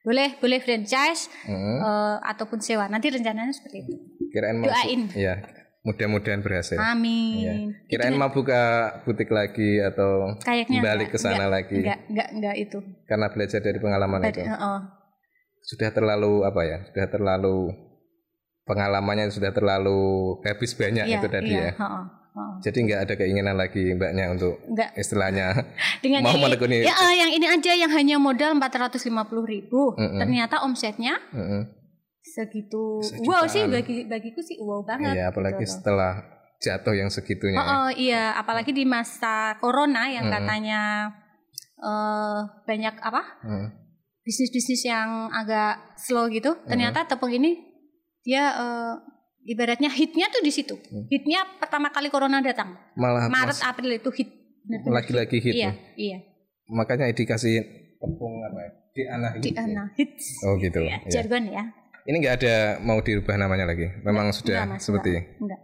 boleh 0.00 0.28
boleh 0.38 0.58
franchise 0.58 1.26
Mhm. 1.44 1.76
eh, 1.78 2.16
ataupun 2.24 2.58
sewa 2.58 2.86
nanti 2.86 3.10
rencananya 3.10 3.50
seperti 3.50 3.82
itu 3.82 3.94
Kirain 4.28 4.60
doain. 4.60 5.08
Iya. 5.10 5.34
Mudah-mudahan 5.88 6.40
berhasil. 6.40 6.76
amin 6.76 7.32
Iya. 7.34 7.52
Kirain 7.88 8.12
mau 8.12 8.28
buka 8.28 8.60
butik 9.02 9.28
lagi 9.30 9.80
atau 9.80 10.36
kayaknya 10.38 10.78
balik 10.78 11.08
ke 11.08 11.16
sana 11.16 11.48
lagi 11.48 11.80
enggak 11.80 12.04
enggak 12.06 12.28
enggak 12.30 12.54
itu 12.58 12.78
karena 13.04 13.26
belajar 13.26 13.58
dari 13.58 13.78
pengalaman 13.78 14.20
Bad- 14.20 14.30
itu. 14.30 14.42
heeh. 14.44 14.80
Sudah 15.60 15.90
terlalu 15.90 16.44
apa 16.44 16.60
ya? 16.62 16.78
Sudah 16.86 17.06
terlalu 17.06 17.72
pengalamannya 18.62 19.28
sudah 19.28 19.50
terlalu 19.50 20.00
habis 20.42 20.72
banyak 20.74 21.04
Iya, 21.04 21.18
itu 21.18 21.26
tadi 21.26 21.50
iya, 21.50 21.60
ya. 21.62 21.72
heeh, 21.74 22.04
heeh. 22.30 22.52
Jadi 22.60 22.78
nggak 22.84 23.00
ada 23.00 23.14
keinginan 23.14 23.56
lagi 23.56 23.84
mbaknya 23.90 24.28
untuk 24.28 24.60
Enggak. 24.62 24.92
istilahnya 24.94 25.46
Dengan 26.04 26.20
mau 26.22 26.36
menekuni. 26.36 26.80
ya, 26.80 26.92
eh, 26.92 27.14
yang 27.16 27.30
ini 27.32 27.46
aja 27.46 27.72
yang 27.74 27.88
hanya 27.90 28.16
modal 28.18 28.52
450 28.54 29.08
ribu, 29.42 29.92
Mm-mm. 29.94 30.20
ternyata 30.20 30.60
omsetnya 30.60 31.16
Mm-mm. 31.32 31.77
Segitu. 32.30 33.00
Sejutaan. 33.00 33.24
Wow 33.24 33.44
sih 33.44 33.62
bagi 33.64 33.96
bagiku 34.04 34.40
sih 34.40 34.56
wow 34.58 34.80
banget. 34.82 35.14
Iya, 35.14 35.24
apalagi 35.28 35.60
gitu 35.60 35.72
setelah 35.74 36.12
jatuh 36.58 36.92
yang 36.92 37.08
segitunya. 37.08 37.56
Oh, 37.56 37.86
oh, 37.86 37.90
iya, 37.90 38.34
apalagi 38.34 38.70
di 38.70 38.82
masa 38.82 39.56
corona 39.56 40.06
yang 40.06 40.26
Mm-mm. 40.26 40.36
katanya 40.36 40.80
eh 41.78 42.38
banyak 42.64 42.94
apa 42.98 43.22
Mm. 43.40 43.68
bisnis-bisnis 44.20 44.82
yang 44.84 45.30
agak 45.30 45.94
slow 45.96 46.26
gitu. 46.28 46.52
Hmm. 46.52 46.66
Ternyata 46.66 47.06
tepung 47.06 47.30
ini 47.30 47.56
dia 48.20 48.50
eh, 48.52 48.94
ibaratnya 49.46 49.88
hitnya 49.88 50.28
tuh 50.28 50.42
di 50.42 50.50
situ. 50.50 50.74
Hmm. 50.74 51.06
Hitnya 51.06 51.46
pertama 51.56 51.88
kali 51.88 52.10
corona 52.10 52.42
datang. 52.42 52.74
Malah 52.92 53.30
Maret 53.30 53.56
mas- 53.56 53.64
April 53.64 53.94
itu 53.94 54.10
hit. 54.12 54.28
Lagi-lagi 54.84 55.38
hit. 55.38 55.54
Iya, 55.54 55.70
nih. 55.70 55.78
iya. 55.96 56.18
Makanya 56.68 57.08
dikasih 57.08 57.56
tepung 57.96 58.44
apa 58.44 58.58
ya? 58.58 58.70
Di 58.92 59.02
anak 59.06 59.30
Di 59.38 59.48
hit. 59.48 59.54
ya? 59.54 59.62
ana 59.64 59.84
hits. 59.94 60.24
Oh 60.44 60.54
gitu. 60.58 60.82
Iya. 60.82 60.98
jargon 61.08 61.48
ya. 61.48 61.64
Ini 62.08 62.16
nggak 62.18 62.34
ada 62.40 62.54
mau 62.80 62.98
dirubah 62.98 63.36
namanya 63.36 63.68
lagi. 63.68 63.84
Memang 64.00 64.32
Enggak, 64.32 64.38
sudah 64.40 64.58
enggak, 64.64 64.74
Mas, 64.74 64.82
seperti 64.82 65.12
Enggak. 65.36 65.60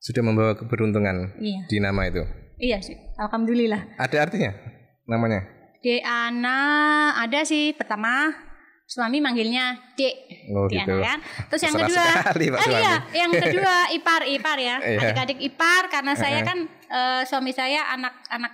sudah 0.00 0.22
membawa 0.24 0.52
keberuntungan 0.56 1.36
Iya. 1.36 1.60
di 1.68 1.76
nama 1.78 2.02
itu. 2.08 2.24
Iya 2.56 2.80
sih. 2.80 2.96
Alhamdulillah. 3.20 4.00
Ada 4.00 4.16
artinya 4.24 4.56
namanya? 5.04 5.44
Di 5.84 6.00
Ana 6.00 6.58
ada 7.18 7.44
sih 7.44 7.76
pertama 7.76 8.32
suami 8.88 9.20
manggilnya 9.20 9.76
Dek. 9.92 10.14
Oh 10.50 10.64
Di 10.64 10.80
gitu. 10.80 10.96
Kan. 10.96 11.20
Terus 11.52 11.62
yang 11.62 11.76
kedua 11.76 12.04
sekali, 12.14 12.44
Pak 12.48 12.60
suami. 12.62 12.76
iya, 12.78 12.94
yang 13.14 13.30
kedua 13.30 13.74
ipar 13.98 14.22
ipar 14.24 14.58
ya. 14.58 14.76
Iya. 14.80 14.98
Adik-adik 15.02 15.38
ipar 15.44 15.92
karena 15.92 16.12
saya 16.16 16.40
kan 16.40 16.58
eh, 16.88 17.22
suami 17.28 17.52
saya 17.52 17.84
anak-anak 17.92 18.52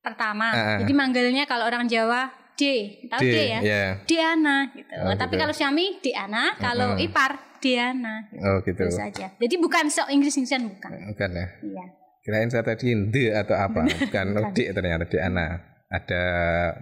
pertama. 0.00 0.78
Jadi 0.78 0.92
manggilnya 0.94 1.44
kalau 1.44 1.66
orang 1.66 1.84
Jawa 1.84 2.30
D. 2.56 2.62
Tahu 3.10 3.20
D, 3.20 3.36
ya? 3.36 3.60
Iya. 3.60 3.84
Diana 4.06 4.70
gitu. 4.72 4.92
Oh, 5.02 5.14
Tapi 5.14 5.34
gitu. 5.36 5.42
kalau 5.42 5.54
suami 5.54 5.98
Diana, 6.02 6.54
kalau 6.56 6.94
Mm-mm. 6.94 7.06
ipar 7.06 7.58
Diana. 7.60 8.26
Gitu. 8.32 8.40
Oh 8.42 8.56
gitu. 8.64 8.82
Itu 8.88 8.96
saja. 8.96 9.26
Jadi 9.36 9.54
bukan 9.60 9.84
sok 9.92 10.08
Inggris-Inggrisan 10.08 10.66
bukan. 10.70 10.90
Bukan 11.12 11.30
ya. 11.36 11.46
Iya. 11.60 11.84
Kirain 12.20 12.52
saya 12.52 12.64
tadi 12.64 12.92
de 12.92 13.32
atau 13.32 13.56
apa? 13.56 13.88
Bukan. 14.06 14.26
Oh, 14.36 14.44
Bukan. 14.44 14.52
di 14.52 14.68
ternyata 14.68 15.08
di 15.08 15.16
ana. 15.16 15.56
Ada 15.88 16.22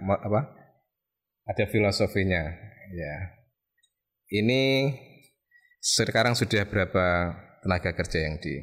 apa? 0.03 0.41
Ada 1.47 1.63
filosofinya. 1.71 2.43
Ya. 2.91 3.15
Ini 4.29 4.93
sekarang 5.79 6.35
sudah 6.35 6.67
berapa 6.67 7.33
tenaga 7.63 7.95
kerja 7.95 8.19
yang 8.27 8.35
di 8.37 8.59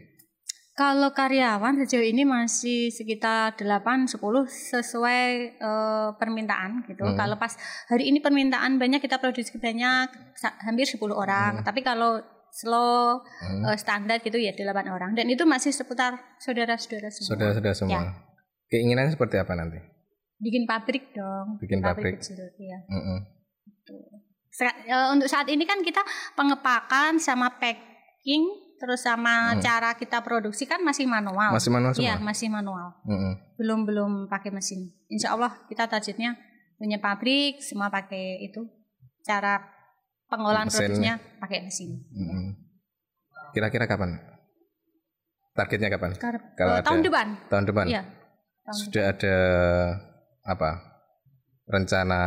Kalau 0.77 1.09
karyawan 1.11 1.81
sejauh 1.81 2.05
ini 2.05 2.29
masih 2.29 2.93
sekitar 2.93 3.57
8 3.57 4.13
10 4.13 4.21
sesuai 4.45 5.25
eh, 5.57 6.09
permintaan 6.15 6.85
gitu. 6.85 7.01
Hmm. 7.03 7.17
Kalau 7.17 7.41
pas 7.41 7.57
hari 7.89 8.13
ini 8.13 8.21
permintaan 8.21 8.77
banyak 8.77 9.01
kita 9.01 9.17
produksi 9.17 9.57
banyak 9.57 10.13
hampir 10.63 10.85
10 10.85 11.01
orang. 11.11 11.65
Tapi 11.65 11.81
kalau 11.81 12.21
slow 12.53 13.25
Hmm. 13.41 13.65
eh, 13.67 13.77
standar 13.77 14.21
gitu 14.21 14.37
ya 14.37 14.53
8 14.53 14.85
orang 14.87 15.17
dan 15.17 15.25
itu 15.27 15.49
masih 15.49 15.73
seputar 15.73 16.21
saudara-saudara 16.37 17.09
semua. 17.09 17.29
saudara-saudara 17.33 17.75
semua? 17.75 17.93
Ya. 17.97 18.01
Keinginannya 18.69 19.17
seperti 19.17 19.41
apa 19.41 19.57
nanti? 19.57 19.81
Bikin 20.37 20.69
pabrik 20.69 21.17
dong. 21.17 21.57
Bikin 21.57 21.81
pabrik. 21.81 22.21
kecil. 22.21 22.37
Mm-mm. 22.93 23.19
Sa- 24.53 24.77
eh, 24.85 25.09
untuk 25.09 25.25
saat 25.25 25.49
ini 25.49 25.65
kan 25.65 25.81
kita 25.81 26.05
pengepakan 26.37 27.17
sama 27.17 27.57
packing 27.57 28.45
terus 28.77 29.01
sama 29.01 29.53
Hmm. 29.53 29.59
cara 29.59 29.93
kita 29.93 30.21
produksi 30.21 30.65
kan 30.65 30.81
masih 30.81 31.05
manual. 31.05 31.51
Masih 31.51 31.69
manual 31.69 31.93
Iya, 31.93 32.15
semua? 32.15 32.25
masih 32.25 32.49
manual. 32.49 32.89
Mm-mm. 33.03 33.33
belum 33.57 33.81
belum 33.83 34.11
pakai 34.27 34.51
mesin. 34.51 34.93
Insya 35.07 35.33
Allah 35.33 35.57
kita 35.67 35.87
targetnya 35.87 36.37
punya 36.77 36.99
pabrik 36.99 37.59
semua 37.59 37.89
pakai 37.89 38.43
itu 38.43 38.69
cara 39.23 39.65
pengolahan 40.27 40.67
Mesin. 40.67 40.77
produksinya 40.83 41.15
pakai 41.39 41.59
mesin. 41.63 42.05
Mm-mm. 42.07 42.45
Kira-kira 43.51 43.87
kapan? 43.87 44.21
Targetnya 45.53 45.89
kapan? 45.89 46.13
Kar- 46.15 46.53
Kalau 46.53 46.71
eh, 46.71 46.79
ada- 46.79 46.85
tahun 46.85 47.01
depan. 47.01 47.27
Tahun 47.49 47.65
depan? 47.65 47.85
Iya. 47.87 48.03
Tahun 48.63 48.77
Sudah 48.77 49.05
ada 49.09 49.37
apa? 50.43 50.71
Rencana 51.65 52.23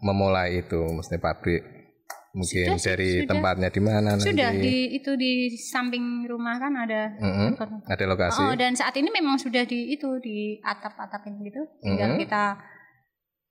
memulai 0.00 0.58
itu 0.58 0.80
mesti 0.90 1.16
pabrik. 1.16 1.62
Mungkin 2.34 2.74
Sudah 2.74 2.82
dari 2.90 3.10
sudah. 3.14 3.28
tempatnya 3.30 3.68
di 3.70 3.78
mana 3.78 3.98
nanti? 4.10 4.26
Sudah 4.26 4.50
di 4.50 4.76
itu 4.92 5.14
di 5.14 5.32
samping 5.54 6.26
rumah 6.26 6.58
kan 6.58 6.74
ada. 6.74 7.14
Mm-mm. 7.14 7.54
Ada 7.86 8.04
lokasi. 8.04 8.42
Oh, 8.42 8.54
dan 8.54 8.74
saat 8.74 8.90
ini 8.94 9.06
memang 9.08 9.38
sudah 9.38 9.62
di 9.62 9.94
itu 9.94 10.18
di 10.18 10.58
atap-atapin 10.58 11.38
gitu. 11.40 11.62
Tinggal 11.78 12.14
Mhm. 12.14 12.20
kita 12.20 12.58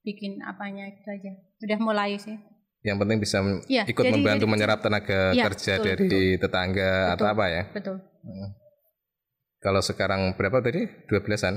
bikin 0.03 0.43
apanya 0.43 0.83
itu 0.85 1.07
aja. 1.07 1.31
Sudah 1.57 1.77
mulai 1.79 2.19
sih. 2.19 2.35
Yang 2.83 2.97
penting 2.99 3.17
bisa 3.17 3.37
Iya, 3.65 3.87
ikut 3.87 4.03
jadi- 4.03 4.11
membantu 4.13 4.43
jadi- 4.43 4.51
menyerap 4.51 4.79
tenaga 4.83 5.31
Iya, 5.31 5.43
kerja 5.47 5.73
betul, 5.73 5.87
dari 5.87 6.11
tetangga 6.35 6.91
atau 7.09 7.23
Betul. 7.23 7.33
apa 7.33 7.45
ya? 7.47 7.63
Betul. 7.71 7.97
Kalau 9.59 9.79
sekarang 9.79 10.35
berapa 10.35 10.59
tadi? 10.59 10.83
12-an? 11.07 11.55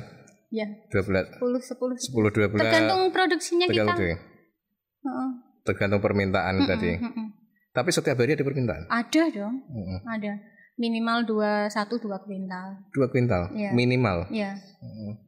Ya, 0.54 0.70
12 0.94 1.26
10 1.42 1.58
10 1.58 1.98
10 1.98 2.30
12 2.30 2.62
tergantung 2.62 3.10
produksinya 3.10 3.66
kita. 3.66 3.82
tergantung 3.82 3.98
tuh. 3.98 4.18
Tergantung 5.66 5.98
permintaan 5.98 6.54
Mm-mm, 6.56 6.68
tadi. 6.68 6.94
mm-mm. 6.94 7.26
Tapi 7.68 7.90
setiap 7.90 8.16
hari 8.16 8.32
ada 8.32 8.42
permintaan. 8.42 8.86
Ada 8.86 9.22
dong. 9.28 9.54
Mm-mm. 9.66 9.98
Ada 10.06 10.32
minimal 10.76 11.24
dua 11.24 11.50
satu 11.66 11.96
dua 11.96 12.16
kuintal. 12.18 12.86
Dua 12.90 13.08
kuintal 13.08 13.50
Iya. 13.50 13.72
minimal. 13.72 14.30
Ya, 14.30 14.54
Mm. 14.78 15.26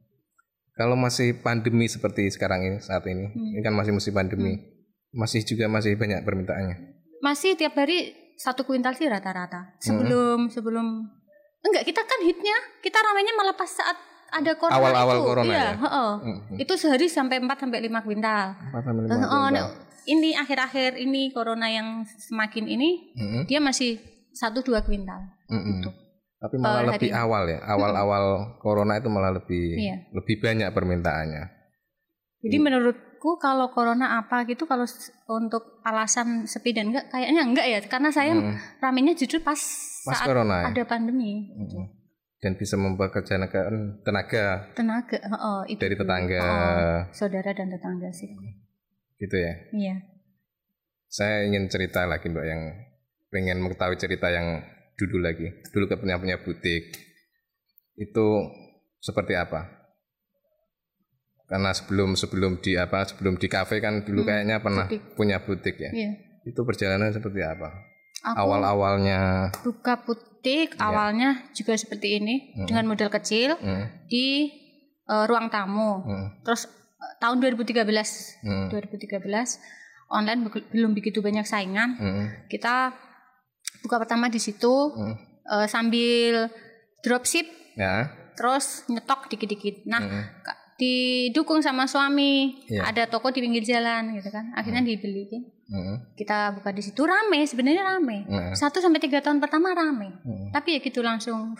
Kalau 0.73 0.95
masih 0.95 1.35
pandemi 1.35 1.85
seperti 1.85 2.29
sekarang 2.29 2.63
ini 2.63 2.77
saat 2.79 3.03
ini, 3.03 3.27
Hmm. 3.27 3.51
ini 3.51 3.59
kan 3.59 3.73
masih 3.73 3.91
musim 3.91 4.15
pandemi, 4.15 4.63
masih 5.11 5.43
juga 5.43 5.67
masih 5.67 5.93
banyak 5.93 6.23
permintaannya. 6.23 6.95
masih 7.19 7.51
tiap 7.53 7.75
hari 7.75 8.15
satu 8.33 8.63
kuintal 8.63 8.95
sih 8.95 9.03
rata-rata. 9.05 9.75
Hmm. 9.75 9.79
Sebelum 9.81 10.39
sebelum 10.47 10.87
enggak 11.59 11.83
kita 11.83 11.99
kan 11.99 12.19
hitnya 12.21 12.55
kita 12.79 12.95
ramainya 12.97 13.35
malah 13.35 13.51
pas 13.53 13.67
saat 13.67 13.99
ada 14.31 14.55
corona 14.55 14.79
Awal-awal 14.79 15.17
itu. 15.17 15.25
corona 15.25 15.51
iya, 15.51 15.59
ya? 15.59 15.71
heeh. 15.75 16.11
Mm. 16.21 16.39
Itu 16.57 16.73
sehari 16.77 17.09
sampai 17.09 17.43
4 17.43 17.59
sampai 17.59 17.79
5 17.81 17.99
kuintal. 17.99 18.55
Empat 18.55 18.81
sampai 18.81 19.01
lima 19.03 19.11
Oh, 19.11 19.19
kuintal. 19.19 19.51
nah, 19.51 19.65
ini 20.05 20.31
akhir-akhir 20.33 20.95
ini 20.95 21.29
corona 21.29 21.67
yang 21.67 21.87
semakin 22.05 22.65
ini 22.65 22.89
Mm-mm. 23.13 23.43
dia 23.45 23.59
masih 23.59 23.97
satu 24.31 24.61
dua 24.61 24.79
kuintal. 24.81 25.19
Mm-mm. 25.47 25.65
Gitu. 25.75 25.89
Tapi 26.39 26.55
malah 26.55 26.87
Per 26.87 26.95
lebih 26.95 27.11
hari. 27.11 27.19
awal 27.19 27.43
ya, 27.45 27.59
awal-awal 27.61 28.23
corona 28.57 28.95
itu 28.95 29.07
malah 29.07 29.33
lebih 29.33 29.75
Iya. 29.75 29.95
lebih 30.13 30.39
banyak 30.39 30.69
permintaannya. 30.69 31.43
Jadi 32.39 32.55
Iya. 32.55 32.63
menurutku 32.63 33.35
kalau 33.35 33.67
corona 33.69 34.15
apa 34.17 34.47
gitu 34.47 34.63
kalau 34.63 34.87
untuk 35.29 35.83
alasan 35.83 36.45
sepi 36.45 36.71
dan 36.71 36.89
enggak 36.89 37.11
kayaknya 37.11 37.43
enggak 37.43 37.65
ya 37.65 37.79
karena 37.83 38.07
saya 38.09 38.31
Mm. 38.31 38.55
ramenya 38.79 39.13
justru 39.13 39.39
pas, 39.39 39.59
Pas 39.99 40.15
saat 40.15 40.25
corona 40.25 40.63
ya? 40.63 40.65
ada 40.71 40.83
pandemi. 40.85 41.51
Mm-mm. 41.51 41.85
Dan 42.39 42.55
bisa 42.55 42.79
mempekerjakan 42.79 43.99
tenaga 43.99 44.71
Tenaga, 44.71 45.19
oh, 45.35 45.67
itu 45.67 45.75
dari 45.75 45.91
tetangga 45.93 46.39
Oh, 46.39 46.99
saudara 47.11 47.51
dan 47.51 47.67
tetangga 47.67 48.07
sih. 48.09 48.31
Gitu 49.19 49.35
ya. 49.35 49.53
Iya. 49.71 49.95
Saya 51.05 51.43
ingin 51.43 51.67
cerita 51.67 52.05
lagi 52.05 52.25
mbak 52.25 52.45
yang 52.45 52.61
pengen 53.29 53.59
mengetahui 53.59 53.95
cerita 53.95 54.27
yang 54.27 54.63
dulu 54.95 55.19
lagi. 55.19 55.47
Dulu 55.69 55.85
ke 55.85 55.95
punya 55.95 56.15
punya 56.15 56.37
butik 56.37 56.95
itu 57.95 58.27
seperti 58.97 59.33
apa? 59.33 59.67
Karena 61.43 61.73
sebelum 61.73 62.13
sebelum 62.13 62.61
di 62.61 62.77
apa 62.77 63.03
sebelum 63.03 63.35
di 63.35 63.47
kafe 63.47 63.81
kan 63.81 64.05
dulu 64.05 64.21
Hmm, 64.21 64.29
kayaknya 64.29 64.57
pernah 64.59 64.85
butik. 64.85 65.01
punya 65.15 65.37
butik 65.41 65.75
ya. 65.75 65.89
Iya. 65.89 66.11
Itu 66.45 66.61
perjalanan 66.61 67.09
seperti 67.09 67.41
apa? 67.41 67.73
Aku 68.21 68.35
Awal-awalnya. 68.37 69.49
buka 69.59 69.97
butik 69.99 70.75
Iya. 70.75 70.81
awalnya 70.83 71.29
juga 71.51 71.73
seperti 71.73 72.21
ini 72.21 72.35
Hmm. 72.53 72.67
dengan 72.67 72.85
modal 72.85 73.09
kecil 73.09 73.57
Hmm, 73.57 74.05
di 74.05 74.53
eh, 75.03 75.25
ruang 75.25 75.49
tamu. 75.49 76.05
hmm, 76.05 76.45
Terus 76.45 76.69
tahun 77.17 77.39
2013, 77.39 77.79
hmm, 78.41 78.67
2013 78.69 79.59
online 80.09 80.39
be- 80.43 80.67
belum 80.69 80.91
begitu 80.91 81.19
banyak 81.19 81.43
saingan. 81.43 81.95
hmm, 81.95 82.25
Kita 82.47 82.91
buka 83.79 83.97
pertama 83.97 84.27
di 84.27 84.37
situ 84.37 84.91
hmm. 84.91 85.15
eh, 85.45 85.67
sambil 85.67 86.49
dropship 86.99 87.47
Ya. 87.73 88.11
terus 88.35 88.83
nyetok 88.85 89.27
dikit-dikit. 89.27 89.85
Nah, 89.85 90.01
hmm, 90.01 90.23
didukung 90.75 91.59
sama 91.59 91.83
suami, 91.85 92.63
Iya. 92.65 92.83
ada 92.85 93.03
toko 93.05 93.29
di 93.29 93.39
pinggir 93.39 93.63
jalan 93.63 94.15
gitu 94.15 94.27
kan. 94.29 94.51
Akhirnya 94.53 94.79
dibeli. 94.81 95.27
hmm, 95.65 96.15
Kita 96.15 96.51
buka 96.51 96.71
di 96.71 96.79
situ 96.79 97.03
rame, 97.03 97.43
sebenarnya 97.43 97.83
rame. 97.85 98.23
hmm, 98.23 98.51
Satu 98.53 98.79
sampai 98.79 98.97
tiga 98.97 99.19
tahun 99.19 99.39
pertama 99.39 99.71
rame. 99.71 100.19
hmm. 100.19 100.51
Tapi 100.51 100.75
ya 100.75 100.79
gitu 100.79 100.99
langsung 100.99 101.55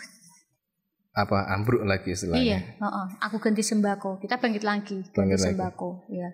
Apa 1.10 1.50
ambruk 1.50 1.82
lagi 1.82 2.14
istilahnya? 2.14 2.42
Iya, 2.42 2.58
heeh. 2.78 3.06
aku 3.18 3.42
ganti 3.42 3.66
sembako. 3.66 4.22
Kita 4.22 4.38
bangkit 4.38 4.62
lagi, 4.62 5.02
ganti 5.02 5.16
Bangkit 5.18 5.38
lagi. 5.42 5.48
sembako. 5.58 5.90
Iya. 6.06 6.28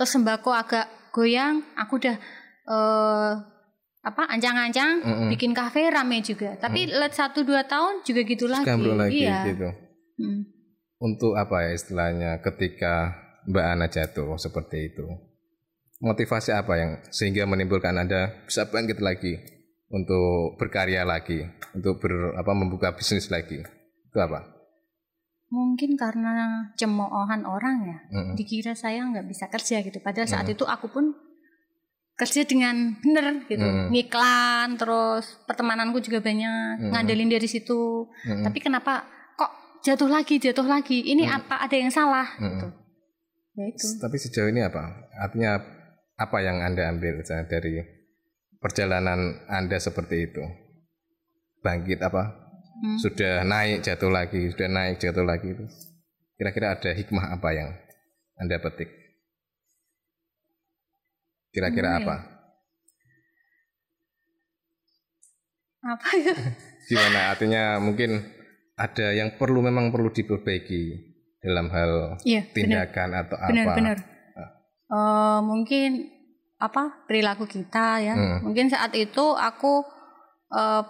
Terus 0.00 0.10
sembako 0.10 0.50
agak 0.56 0.86
goyang, 1.12 1.60
aku 1.76 2.00
udah 2.00 2.16
eh 2.62 3.32
apa 4.02 4.22
ancang-ancang 4.26 4.98
Mm-mm. 5.04 5.28
bikin 5.30 5.54
kafe 5.54 5.86
rame 5.86 6.24
juga. 6.26 6.58
Tapi 6.58 6.90
let 6.90 7.14
satu 7.14 7.46
dua 7.46 7.68
tahun 7.68 8.02
juga 8.02 8.20
gitu 8.26 8.50
lagi. 8.50 8.66
Gambro 8.66 8.98
lagi 8.98 9.22
iya. 9.22 9.46
gitu. 9.46 9.68
Mm. 10.18 10.42
Untuk 11.02 11.38
apa 11.38 11.66
ya 11.66 11.70
istilahnya 11.74 12.30
ketika 12.42 13.14
Mbak 13.46 13.66
Ana 13.66 13.86
jatuh 13.86 14.38
seperti 14.38 14.90
itu? 14.90 15.06
Motivasi 16.02 16.50
apa 16.50 16.74
yang 16.78 16.90
sehingga 17.14 17.46
menimbulkan 17.46 17.94
Anda 17.94 18.42
bisa 18.42 18.66
bangkit 18.66 18.98
lagi 18.98 19.38
untuk 19.86 20.58
berkarya 20.58 21.06
lagi, 21.06 21.46
untuk 21.78 22.02
ber, 22.02 22.34
apa 22.34 22.52
membuka 22.58 22.90
bisnis 22.96 23.30
lagi? 23.30 23.62
Itu 24.12 24.20
apa? 24.20 24.44
Mungkin 25.48 25.96
karena 25.96 26.68
cemoohan 26.76 27.44
orang 27.44 27.76
ya. 27.84 27.98
Mm-mm. 28.12 28.36
Dikira 28.36 28.72
saya 28.72 29.04
nggak 29.04 29.24
bisa 29.24 29.48
kerja 29.48 29.80
gitu. 29.80 30.00
Padahal 30.00 30.28
saat 30.28 30.44
Mm. 30.44 30.52
itu 30.52 30.64
aku 30.64 30.88
pun 30.88 31.16
kerja 32.12 32.44
dengan 32.44 32.96
bener 33.00 33.48
gitu. 33.48 33.60
Mm. 33.60 33.88
Ngiklan 33.88 34.76
terus 34.76 35.40
pertemananku 35.44 36.00
juga 36.00 36.20
banyak 36.20 36.88
Mm. 36.88 36.92
ngandelin 36.92 37.32
dari 37.32 37.48
situ. 37.48 38.04
Mm-mm. 38.28 38.44
Tapi 38.44 38.58
kenapa 38.60 39.04
kok 39.32 39.80
jatuh 39.80 40.08
lagi, 40.08 40.36
jatuh 40.36 40.64
lagi? 40.64 41.04
Ini 41.04 41.24
Mm. 41.24 41.36
apa 41.40 41.56
ada 41.60 41.76
yang 41.76 41.92
salah 41.92 42.28
Mm-mm. 42.36 42.48
gitu. 42.52 42.68
Ya 43.52 43.64
itu. 43.68 43.86
Tapi 43.96 44.16
sejauh 44.16 44.48
ini 44.48 44.64
apa? 44.64 45.08
Artinya 45.20 45.60
apa 46.16 46.36
yang 46.40 46.64
Anda 46.64 46.88
ambil 46.88 47.20
dari 47.24 47.80
perjalanan 48.56 49.44
Anda 49.48 49.76
seperti 49.76 50.32
itu? 50.32 50.44
Bangkit 51.60 52.00
apa? 52.00 52.41
Hmm. 52.82 52.98
Sudah 52.98 53.46
naik 53.46 53.86
jatuh 53.86 54.10
lagi, 54.10 54.50
sudah 54.50 54.66
naik 54.66 54.98
jatuh 54.98 55.22
lagi 55.22 55.54
itu. 55.54 55.64
Kira-kira 56.34 56.74
ada 56.74 56.90
hikmah 56.90 57.30
apa 57.30 57.48
yang 57.54 57.70
Anda 58.34 58.58
petik? 58.58 58.90
Kira-kira 61.52 61.94
Hmm, 61.94 61.98
apa? 62.02 62.16
Apa 65.82 66.08
ya? 66.18 66.34
Gimana? 66.90 67.20
Artinya 67.30 67.62
mungkin 67.78 68.18
ada 68.74 69.14
yang 69.14 69.38
perlu 69.38 69.62
memang 69.62 69.90
perlu 69.90 70.10
diperbaiki 70.10 70.82
dalam 71.38 71.70
hal 71.70 72.18
benar. 72.18 72.50
tindakan 72.54 73.08
atau 73.14 73.36
Benar, 73.46 73.64
apa? 73.66 73.74
benar. 73.78 73.96
Eh, 74.92 75.38
mungkin 75.42 75.90
apa 76.58 77.06
perilaku 77.06 77.46
kita 77.46 77.86
ya. 78.00 78.14
Hmm. 78.14 78.38
Mungkin 78.46 78.70
saat 78.70 78.90
itu 78.94 79.34
aku 79.34 79.82
eh, 80.50 80.82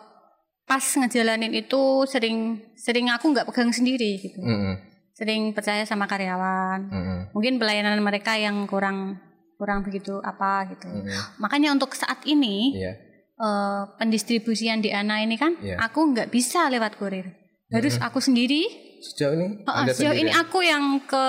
pas 0.65 0.81
ngejalanin 0.81 1.53
itu 1.53 1.81
sering 2.05 2.39
sering 2.75 3.09
aku 3.09 3.29
nggak 3.29 3.45
pegang 3.45 3.71
sendiri 3.71 4.19
gitu. 4.19 4.39
Mm-mm, 4.39 4.75
Sering 5.13 5.53
percaya 5.53 5.85
sama 5.85 6.07
karyawan. 6.07 6.89
mm-mm, 6.89 7.19
Mungkin 7.31 7.57
pelayanan 7.57 8.01
mereka 8.01 8.35
yang 8.35 8.65
kurang 8.65 9.21
kurang 9.55 9.83
begitu 9.83 10.19
apa 10.19 10.67
gitu. 10.69 10.89
mm-mm. 10.89 11.39
Makanya 11.39 11.71
untuk 11.71 11.93
saat 11.93 12.25
ini 12.25 12.75
Iya. 12.75 12.93
eh, 13.35 13.83
pendistribusian 13.97 14.79
di 14.79 14.91
ANA 14.91 15.21
ini 15.21 15.37
kan 15.37 15.55
Iya. 15.57 15.77
aku 15.81 16.11
nggak 16.11 16.29
bisa 16.29 16.67
lewat 16.67 16.97
kurir. 16.97 17.27
Harus 17.69 17.97
aku 17.99 18.21
sendiri 18.21 18.69
Sejauh 19.03 19.33
ini 19.33 19.65
Anda 19.65 19.91
sejauh 19.91 20.15
sendiri 20.15 20.21
ini 20.21 20.33
aku 20.33 20.63
yang 20.63 21.03
ke 21.03 21.25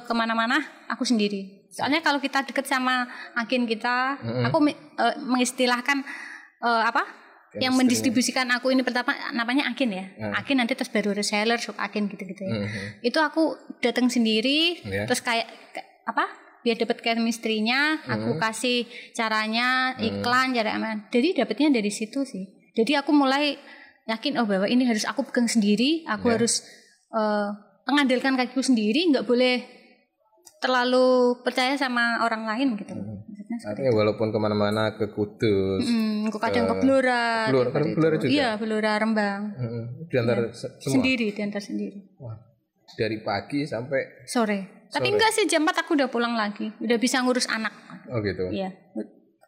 ke 0.00 0.12
mana-mana 0.12 0.60
aku 0.86 1.02
sendiri. 1.02 1.66
Soalnya 1.68 1.98
kalau 1.98 2.20
kita 2.20 2.44
deket 2.44 2.62
sama 2.64 3.08
agen 3.34 3.64
kita, 3.64 4.20
Mm-mm. 4.20 4.44
aku 4.46 4.58
mi- 4.60 4.76
eh, 4.76 5.16
mengistilahkan 5.18 5.98
eh, 6.62 6.82
apa? 6.84 7.02
Yang 7.52 7.60
Chemistry-nya. 7.60 7.76
mendistribusikan 7.76 8.46
aku 8.48 8.72
ini 8.72 8.80
pertama 8.80 9.12
namanya 9.30 9.68
agen 9.68 9.92
ya. 9.92 10.08
Mm. 10.16 10.32
Agen 10.32 10.56
nanti 10.56 10.72
terus 10.72 10.88
baru 10.88 11.12
reseller, 11.12 11.60
sub 11.60 11.76
agen 11.76 12.08
gitu-gitu 12.08 12.40
ya. 12.40 12.64
Mhm. 12.64 13.04
Itu 13.04 13.20
aku 13.20 13.52
datang 13.78 14.08
sendiri, 14.08 14.80
Iya. 14.80 15.04
terus 15.04 15.20
kayak 15.20 15.44
apa? 16.04 16.32
Biar 16.62 16.78
dapat 16.78 17.02
chemistry-nya, 17.02 18.06
aku 18.06 18.38
kasih 18.38 18.88
caranya, 19.12 19.92
iklan, 19.98 20.54
cara 20.54 20.78
aman. 20.78 21.10
Jadi 21.10 21.36
dapatnya 21.36 21.68
dari 21.68 21.90
situ 21.90 22.24
sih. 22.24 22.48
Jadi 22.72 22.96
aku 22.96 23.12
mulai 23.12 23.58
yakin 24.06 24.40
oh 24.40 24.46
bahwa 24.48 24.64
ini 24.64 24.88
harus 24.88 25.04
aku 25.04 25.20
pegang 25.26 25.44
sendiri, 25.44 26.08
aku 26.08 26.32
Iya. 26.32 26.34
harus 26.40 26.64
eh, 27.12 27.48
mengandalkan 27.84 28.40
kakiku 28.40 28.64
sendiri, 28.64 29.12
nggak 29.12 29.28
boleh 29.28 29.60
terlalu 30.62 31.36
percaya 31.42 31.74
sama 31.74 32.22
orang 32.22 32.46
lain 32.46 32.78
gitu. 32.78 32.94
Mm. 32.94 33.31
Seperti 33.54 33.82
Artinya 33.82 33.92
walaupun 33.94 34.28
ke 34.28 34.38
mana-mana 34.38 34.82
ke 34.92 35.08
Kudus, 35.08 35.82
Mm, 35.82 36.28
aku 36.28 36.38
kadang 36.38 36.64
ke 36.64 36.70
ke 36.70 36.74
Blora, 36.78 37.24
Blora, 37.46 37.70
kan 37.70 37.82
Blora 37.90 38.16
juga? 38.16 38.28
Iya, 38.28 38.48
Blora 38.54 38.92
Rembang. 38.94 39.42
mm, 39.52 39.84
diantar 40.06 40.38
se- 40.50 40.72
semua 40.78 40.94
Sendiri, 40.94 41.26
diantar 41.30 41.58
sendiri. 41.58 41.98
Wah, 42.16 42.36
dari 42.94 43.18
pagi 43.18 43.64
sampai 43.64 44.24
Sore. 44.24 44.86
Tapi 44.86 45.02
Sore. 45.02 45.14
enggak 45.14 45.30
sih 45.32 45.44
jam 45.46 45.62
4 45.62 45.74
aku 45.78 45.94
udah 45.94 46.06
pulang 46.06 46.32
lagi. 46.32 46.68
Udah 46.78 46.96
bisa 46.96 47.20
ngurus 47.20 47.44
anak. 47.46 47.72
oh 48.04 48.20
gitu. 48.20 48.48
Iya. 48.48 48.68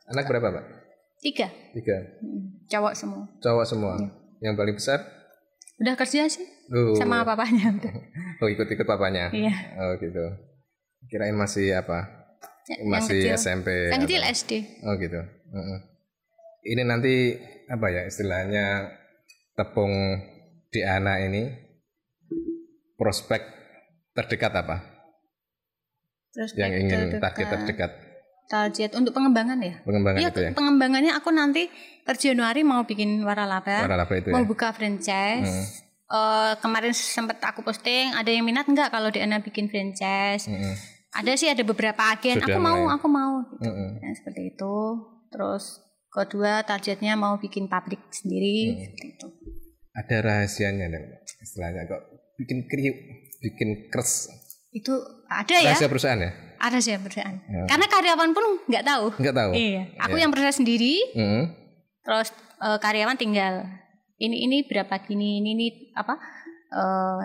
Anak 0.07 0.25
berapa 0.25 0.49
pak? 0.51 0.65
Tiga. 1.19 1.49
Tiga. 1.71 1.97
Mm, 2.19 2.65
Cowok 2.67 2.93
semua. 2.93 3.25
Cowok 3.39 3.65
semua. 3.65 3.95
Iya. 3.95 4.09
Yang 4.43 4.55
paling 4.55 4.75
besar? 4.75 4.99
Udah 5.75 5.95
kerja 5.95 6.25
sih 6.27 6.47
Oh, 6.67 6.95
sama 6.95 7.21
papanya 7.23 7.69
udah. 7.71 7.93
oh 8.41 8.49
ikut-ikut 8.49 8.85
papanya. 8.85 9.29
Iya. 9.29 9.53
Oh 9.77 9.93
gitu. 9.97 10.23
Kirain 11.05 11.35
masih 11.35 11.75
apa? 11.75 12.24
Yang 12.67 12.81
Masih 12.87 13.13
kecil. 13.21 13.33
SMP. 13.37 13.69
Yang 13.93 14.03
kecil 14.05 14.23
SD. 14.25 14.53
Oh 14.83 14.95
gitu. 14.97 15.21
Ini 16.65 16.83
nanti 16.83 17.37
apa 17.67 17.87
ya 17.89 18.03
istilahnya 18.05 18.89
tepung 19.53 19.93
di 20.69 20.81
anak 20.81 21.17
ini 21.23 21.43
prospek 22.95 23.43
terdekat 24.13 24.53
apa? 24.55 24.77
Terus 26.33 26.51
Yang 26.55 26.73
ingin 26.81 26.99
terdekat. 27.11 27.21
target 27.23 27.47
terdekat 27.49 27.93
target 28.45 28.93
untuk 28.93 29.17
pengembangan 29.17 29.57
ya? 29.57 29.81
pengembangan 29.83 30.21
Iya, 30.21 30.29
itu 30.29 30.41
ya? 30.43 30.51
pengembangannya 30.53 31.17
aku 31.17 31.33
nanti 31.33 31.73
per 32.05 32.21
Januari 32.21 32.61
mau 32.61 32.85
bikin 32.85 33.25
waralaba, 33.25 33.81
Waralaba 33.81 34.13
itu 34.15 34.29
ya? 34.29 34.35
mau 34.37 34.45
buka 34.45 34.69
franchise. 34.71 35.49
Hmm. 35.49 35.65
Eh, 36.05 36.53
kemarin 36.61 36.93
sempat 36.93 37.41
aku 37.41 37.65
posting, 37.65 38.13
ada 38.13 38.29
yang 38.29 38.45
minat 38.45 38.69
nggak 38.69 38.93
kalau 38.93 39.09
di 39.09 39.19
Ana 39.19 39.41
bikin 39.41 39.73
franchise? 39.73 40.45
Mm-mm. 40.47 40.77
Ada 41.15 41.33
sih 41.39 41.47
ada 41.47 41.63
beberapa 41.63 42.03
agen. 42.11 42.43
Sudah 42.43 42.51
aku 42.51 42.59
mau, 42.59 42.79
mulai. 42.83 42.95
aku 42.99 43.07
mau. 43.07 43.33
Gitu. 43.55 43.71
Mm-mm. 43.71 43.91
Ya, 44.03 44.11
seperti 44.19 44.43
itu. 44.51 44.75
Terus 45.31 45.65
kedua 46.11 46.63
targetnya 46.63 47.15
mau 47.15 47.39
bikin 47.39 47.67
pabrik 47.67 48.03
sendiri. 48.11 48.75
Hmm. 48.75 48.79
Seperti 48.83 49.07
itu. 49.15 49.27
Ada 49.95 50.17
rahasianya 50.27 50.91
dong, 50.91 51.07
istilahnya 51.39 51.87
kok 51.87 52.03
bikin 52.35 52.67
kriuk, 52.67 52.97
bikin 53.39 53.69
keras. 53.95 54.27
Itu 54.75 54.91
ada 55.31 55.55
ya? 55.55 55.71
Rahasia 55.71 55.87
perusahaan 55.87 56.19
ya? 56.19 56.35
Ada 56.59 56.83
sih 56.83 56.99
perusahaan. 56.99 57.39
Ya. 57.47 57.63
Karena 57.71 57.87
karyawan 57.87 58.31
pun 58.35 58.45
nggak 58.67 58.83
tahu. 58.83 59.07
Enggak 59.23 59.37
tahu. 59.39 59.51
Iya. 59.55 59.83
Aku 60.03 60.19
Iya. 60.19 60.23
yang 60.27 60.33
proses 60.35 60.59
sendiri. 60.59 60.99
Mm-mm. 61.15 61.45
terus 62.05 62.37
eh, 62.61 62.79
karyawan 62.83 63.17
tinggal 63.17 63.65
ini 64.21 64.45
ini 64.45 64.69
berapa 64.69 64.93
gini 65.09 65.41
ini 65.41 65.51
ini 65.57 65.67
apa 65.97 66.21
eh, 66.69 67.21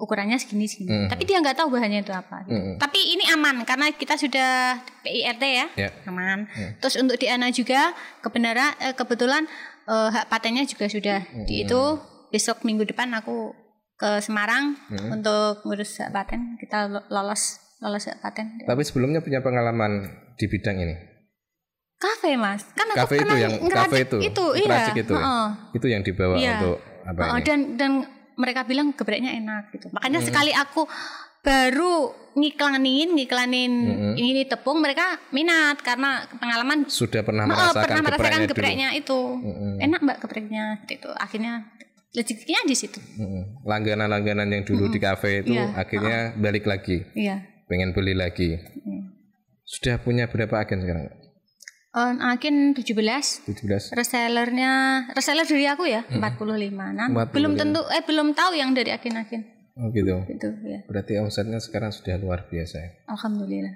ukurannya 0.00 0.34
segini 0.34 0.64
segini 0.64 0.90
Hmm. 0.96 1.08
tapi 1.08 1.22
dia 1.22 1.36
nggak 1.36 1.54
tahu 1.54 1.68
bahannya 1.70 2.00
itu 2.00 2.10
apa 2.10 2.42
gitu. 2.42 2.56
Mm-mm. 2.56 2.74
tapi 2.76 2.98
ini 3.10 3.28
aman 3.28 3.62
karena 3.62 3.92
kita 3.92 4.16
sudah 4.16 4.50
PIRT 4.98 5.42
ya 5.44 5.66
Ya. 5.76 5.88
aman 6.04 6.48
Hmm. 6.48 6.70
terus 6.78 6.96
untuk 6.96 7.14
di 7.14 7.26
ANA 7.26 7.48
juga 7.50 7.92
kebenaran 8.18 8.72
eh, 8.78 8.92
kebetulan 8.92 9.44
eh, 9.86 10.08
hak 10.08 10.26
patennya 10.26 10.64
juga 10.64 10.86
sudah 10.86 11.18
di 11.44 11.62
itu 11.62 11.80
besok 12.28 12.62
minggu 12.62 12.82
depan 12.84 13.12
aku 13.12 13.52
ke 13.94 14.18
Semarang 14.18 14.80
Hmm. 14.88 15.14
untuk 15.14 15.60
ngurus 15.62 16.00
hak 16.00 16.10
paten 16.10 16.56
kita 16.56 16.88
lo- 16.88 17.04
lolos 17.06 17.60
lolos 17.78 18.04
hak 18.04 18.18
paten 18.18 18.56
Tapi 18.62 18.80
sebelumnya 18.80 19.20
punya 19.20 19.38
pengalaman 19.38 20.08
di 20.34 20.46
bidang 20.46 20.78
ini. 20.78 20.96
kafe 21.96 22.32
mas 22.34 22.64
kan 22.72 22.88
aku 22.88 22.98
Kafe 22.98 23.14
itu 23.18 23.34
yang 23.36 23.52
kafe 23.68 23.98
itu, 24.02 24.16
itu 24.22 24.44
iya 24.56 24.88
itu 24.90 25.12
heeh. 25.12 25.48
Itu 25.70 25.86
yang 25.86 26.00
dibawa 26.00 26.32
Iya. 26.34 26.56
untuk 26.56 26.76
apa 27.02 27.20
Oh, 27.26 27.36
ini? 27.36 27.44
dan 27.44 27.58
dan 27.76 27.90
mereka 28.40 28.64
bilang 28.64 28.90
gebreknya 28.90 29.36
enak 29.36 29.68
gitu. 29.70 29.92
Makanya 29.92 30.18
Hmm. 30.18 30.26
sekali 30.26 30.50
aku 30.50 30.88
baru 31.40 31.94
ngiklanin 32.32 33.08
ngiklanin 33.10 33.72
Hmm. 33.72 34.14
ini 34.14 34.44
tepung 34.44 34.78
mereka 34.78 35.20
minat 35.30 35.80
karena 35.80 36.24
pengalaman 36.32 36.84
Sudah 36.86 37.20
pernah 37.20 37.44
Oh, 37.44 37.50
merasakan 37.50 37.80
pernah 37.80 38.02
merasakan 38.02 38.20
gepreknya 38.22 38.40
dulu. 38.40 38.50
gebreknya 38.50 38.88
itu. 38.94 39.20
Mm-mm. 39.40 39.72
Enak 39.80 40.00
Mbak 40.00 40.18
gebreknya 40.20 40.64
gitu. 40.84 41.10
Akhirnya 41.12 41.52
rezekinya 42.10 42.60
di 42.64 42.74
situ. 42.74 43.00
Mm-mm. 43.14 43.64
Langganan-langganan 43.64 44.48
yang 44.48 44.64
dulu 44.64 44.88
di 44.88 44.98
kafe 44.98 45.40
itu 45.40 45.52
Iya. 45.52 45.72
akhirnya 45.74 46.18
balik 46.36 46.64
lagi, 46.64 47.04
Iya. 47.14 47.40
pengen 47.66 47.92
beli 47.92 48.12
lagi. 48.12 48.56
Sudah 49.64 49.96
punya 49.96 50.26
berapa 50.26 50.58
agen 50.58 50.82
sekarang? 50.82 51.06
On 51.90 52.22
agen 52.22 52.70
17 52.70 52.94
17. 53.50 53.90
resellernya 53.92 54.72
reseller 55.10 55.42
dari 55.42 55.66
aku 55.66 55.84
ya 55.84 56.06
45 56.06 56.70
nah, 56.70 57.10
45. 57.10 57.34
belum 57.34 57.52
tentu 57.56 57.82
eh 57.88 57.98
belum 58.00 58.30
tahu 58.30 58.54
yang 58.54 58.70
dari 58.70 58.90
agen-agen 58.90 59.42
Oh 59.74 59.90
gitu. 59.90 60.22
gitu 60.24 60.48
ya 60.62 60.86
Berarti 60.86 61.18
omsetnya 61.18 61.58
sekarang 61.58 61.90
sudah 61.90 62.14
luar 62.16 62.46
biasa 62.46 62.76
ya. 62.78 62.90
alhamdulillah 63.08 63.74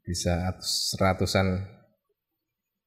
Bisa 0.00 0.48
atus- 0.48 0.88
seratusan 0.90 1.46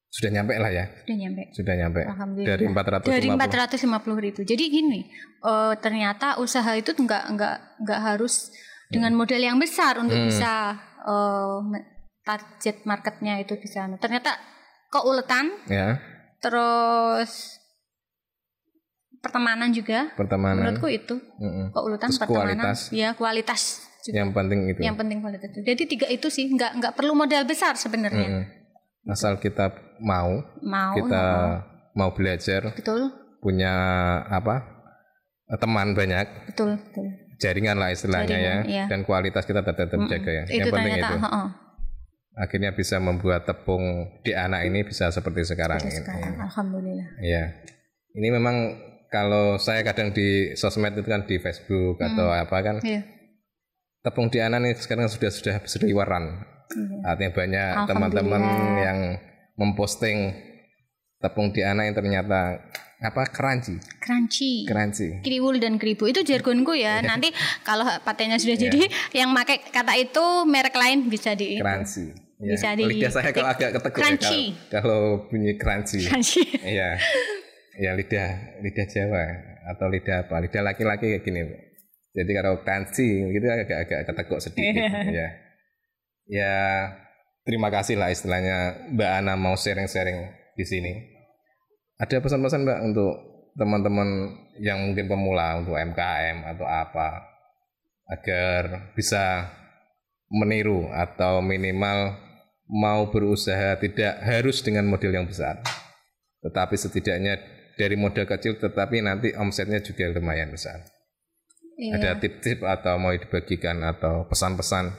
sudah 0.09 0.29
nyampe 0.31 0.53
lah 0.55 0.69
ya. 0.69 0.85
udah 1.01 1.17
nyampe 1.17 1.43
Sudah 1.51 1.73
nyampe. 1.73 2.01
Alhamdulillah. 2.03 2.49
Dari 2.53 2.63
450. 2.65 3.09
dari 3.09 3.27
450 3.29 4.13
ribu. 4.19 4.39
Jadi 4.43 4.63
gini, 4.67 4.99
eh, 5.39 5.73
ternyata 5.77 6.37
usaha 6.37 6.69
itu 6.73 6.93
nggak 6.93 7.23
nggak 7.33 7.55
nggak 7.81 7.99
harus 8.03 8.53
dengan 8.89 9.13
modal 9.13 9.37
yang 9.37 9.57
besar 9.57 9.97
untuk 9.97 10.13
Hmm. 10.13 10.29
bisa 10.29 10.77
eh, 11.01 11.57
me- 11.63 11.85
target 12.21 12.85
marketnya 12.85 13.37
itu 13.37 13.57
bisa. 13.57 13.89
Ternyata 13.97 14.37
keuletan, 14.93 15.49
Ya. 15.65 15.97
Terus 16.37 17.57
pertemanan 19.23 19.71
juga. 19.71 20.11
Pertemanan. 20.19 20.59
Menurutku 20.59 20.91
itu. 20.91 21.15
Mm-mm. 21.39 21.71
Keurutan 21.71 22.11
Terus 22.11 22.19
pertemanan. 22.19 22.59
kualitas. 22.59 22.79
Ya, 22.91 23.09
kualitas 23.15 23.61
juga. 24.03 24.15
Yang 24.19 24.29
penting 24.35 24.59
itu. 24.67 24.79
Yang 24.83 24.95
penting 24.99 25.17
kualitas. 25.23 25.49
Jadi 25.63 25.83
tiga 25.87 26.07
itu 26.11 26.27
sih 26.27 26.51
nggak 26.51 26.71
nggak 26.83 26.93
perlu 26.99 27.15
modal 27.15 27.47
besar 27.47 27.79
sebenarnya. 27.79 28.27
Mm-mm. 28.27 28.43
Asal 29.07 29.39
kita 29.39 29.71
mau, 29.99 30.43
Mau 30.63 30.93
kita 30.95 31.23
oh, 31.23 31.51
mau 31.95 32.09
belajar, 32.15 32.71
betul 32.75 33.11
punya 33.39 33.71
apa? 34.27 34.63
Teman 35.59 35.91
banyak, 35.91 36.49
betul 36.49 36.79
betul. 36.79 37.07
jaringan 37.37 37.77
lah 37.77 37.91
istilahnya 37.91 38.31
Jaringan, 38.31 38.63
ya, 38.63 38.71
iya. 38.71 38.85
dan 38.87 39.03
kualitas 39.03 39.43
kita 39.43 39.59
tetap 39.61 39.91
tetap 39.91 40.07
jaga 40.07 40.31
ya. 40.31 40.43
Itu 40.47 40.55
Yang 40.55 40.65
penting 40.71 40.93
ternyata 40.97 41.05
itu. 41.05 41.17
heeh, 41.19 41.47
Akhirnya 42.33 42.73
bisa 42.73 42.97
membuat 42.97 43.45
tepung 43.45 44.09
di 44.25 44.33
anak 44.33 44.65
ini 44.65 44.81
bisa 44.81 45.09
seperti 45.09 45.45
sekarang 45.45 45.77
seperti 45.77 45.93
ini. 45.93 46.01
sekarang. 46.01 46.33
Alhamdulillah. 46.41 47.07
Iya. 47.21 47.43
Ini 48.13 48.27
memang 48.29 48.55
kalau 49.07 49.57
saya 49.57 49.85
kadang 49.85 50.09
di 50.09 50.57
sosmed 50.57 50.97
itu 50.97 51.05
kan 51.05 51.25
di 51.25 51.37
Facebook 51.37 52.01
atau 52.01 52.33
apa 52.33 52.57
kan 52.59 52.75
Iya. 52.81 53.05
tepung 54.01 54.27
di 54.27 54.41
anak 54.41 54.59
ini 54.59 54.71
sekarang 54.73 55.05
sudah 55.05 55.29
sudah 55.29 55.55
berseliweran. 55.61 56.25
Iya. 56.73 56.97
Artinya 57.05 57.31
banyak 57.31 57.69
teman-teman 57.85 58.43
yang 58.81 58.99
memposting 59.53 60.33
tepung 61.19 61.53
di 61.53 61.61
anak 61.61 61.87
yang 61.87 61.95
ternyata 61.95 62.41
apa 62.97 63.27
crunchy, 63.27 63.77
Crunchy. 63.99 64.63
crunchy. 64.63 65.19
Kriwul 65.19 65.59
dan 65.59 65.75
kribu 65.75 66.07
itu 66.07 66.23
jargonku 66.23 66.71
ya. 66.71 67.03
Nanti 67.03 67.35
kalau 67.61 67.83
patennya 67.99 68.39
sudah 68.39 68.55
Iya. 68.55 68.63
jadi, 68.71 68.81
yang 69.13 69.35
pakai 69.35 69.59
kata 69.69 69.93
itu 69.99 70.23
merek 70.47 70.71
lain 70.71 71.11
bisa 71.11 71.35
di 71.35 71.59
Crunchy. 71.59 72.15
Ya. 72.43 72.59
Bisa 72.59 72.69
di- 72.75 72.83
Lidah 72.85 73.07
saya 73.09 73.31
kalau 73.31 73.49
agak 73.49 73.69
ketekuk 73.79 74.03
ya, 74.03 74.09
kalau, 74.19 74.39
kalau 74.69 74.99
bunyi 75.31 75.55
crunchy. 75.55 76.03
crunchy. 76.03 76.43
Iya. 76.75 76.99
Ya 77.73 77.91
lidah 77.95 78.29
lidah 78.61 78.85
Jawa 78.85 79.23
atau 79.73 79.87
lidah 79.87 80.27
apa? 80.27 80.35
Lidah 80.43 80.61
laki-laki 80.61 81.15
kayak 81.15 81.23
gini. 81.23 81.41
Jadi 82.13 82.31
kalau 82.35 82.59
crunchy 82.61 83.09
gitu 83.31 83.45
agak-agak 83.47 83.99
ketekuk 84.05 84.39
sedikit. 84.43 84.75
ya. 85.09 85.27
Ya 86.23 86.55
terima 87.43 87.67
kasih 87.67 87.95
lah 87.95 88.11
istilahnya 88.11 88.91
Mbak 88.91 89.11
Ana 89.23 89.33
mau 89.33 89.55
sharing-sharing 89.55 90.19
di 90.53 90.65
sini. 90.67 90.93
Ada 91.97 92.19
pesan-pesan 92.19 92.67
Mbak 92.67 92.79
untuk 92.91 93.13
teman-teman 93.55 94.09
yang 94.59 94.91
mungkin 94.91 95.07
pemula 95.07 95.61
untuk 95.61 95.77
MKM 95.77 96.43
atau 96.45 96.65
apa 96.65 97.23
agar 98.09 98.91
bisa 98.93 99.49
meniru 100.27 100.89
atau 100.89 101.39
minimal 101.39 102.17
mau 102.67 103.11
berusaha 103.11 103.79
tidak 103.79 104.23
harus 104.23 104.63
dengan 104.63 104.87
model 104.87 105.11
yang 105.11 105.27
besar 105.27 105.59
tetapi 106.43 106.75
setidaknya 106.75 107.39
dari 107.79 107.95
modal 107.97 108.27
kecil 108.27 108.59
tetapi 108.59 109.01
nanti 109.01 109.33
omsetnya 109.33 109.81
juga 109.81 110.13
lumayan 110.13 110.53
besar. 110.53 110.85
Iya. 111.73 111.97
Ada 111.97 112.11
tip-tip 112.21 112.61
atau 112.61 113.01
mau 113.01 113.09
dibagikan 113.17 113.81
atau 113.81 114.29
pesan-pesan 114.29 114.93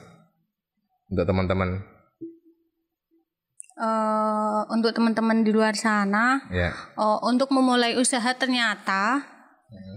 untuk 1.15 1.23
teman-teman 1.23 1.95
Eh, 3.75 4.61
untuk 4.71 4.95
teman-teman 4.95 5.43
di 5.43 5.51
luar 5.51 5.75
sana, 5.75 6.47
ya. 6.47 6.71
oh, 6.95 7.19
untuk 7.27 7.51
memulai 7.51 7.99
usaha 7.99 8.31
ternyata 8.39 9.27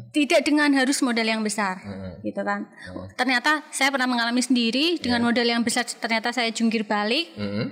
tidak 0.07 0.41
dengan 0.41 0.71
harus 0.73 1.03
modal 1.03 1.23
yang 1.23 1.43
besar, 1.43 1.77
Mm-mm. 1.83 2.23
gitu 2.23 2.41
kan. 2.41 2.65
Ternyata 3.13 3.61
saya 3.69 3.91
pernah 3.91 4.07
mengalami 4.07 4.41
sendiri 4.41 4.97
dengan 4.97 5.21
modal 5.21 5.45
yang 5.45 5.61
besar, 5.61 5.83
ternyata 5.85 6.31
saya 6.31 6.49
jungkir 6.49 6.87
balik 6.87 7.35
Mm-mm. 7.35 7.69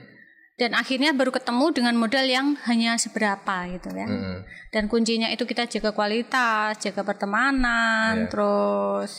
dan 0.55 0.75
akhirnya 0.75 1.11
baru 1.11 1.31
ketemu 1.31 1.65
dengan 1.73 1.95
modal 1.95 2.25
yang 2.27 2.53
hanya 2.67 2.99
seberapa, 2.99 3.65
gitu 3.71 3.89
ya. 3.91 4.05
Mm-mm. 4.05 4.45
Dan 4.69 4.85
kuncinya 4.85 5.31
itu 5.31 5.43
kita 5.43 5.65
jaga 5.65 5.95
kualitas, 5.95 6.77
jaga 6.77 7.01
pertemanan, 7.01 8.27
terus 8.27 9.11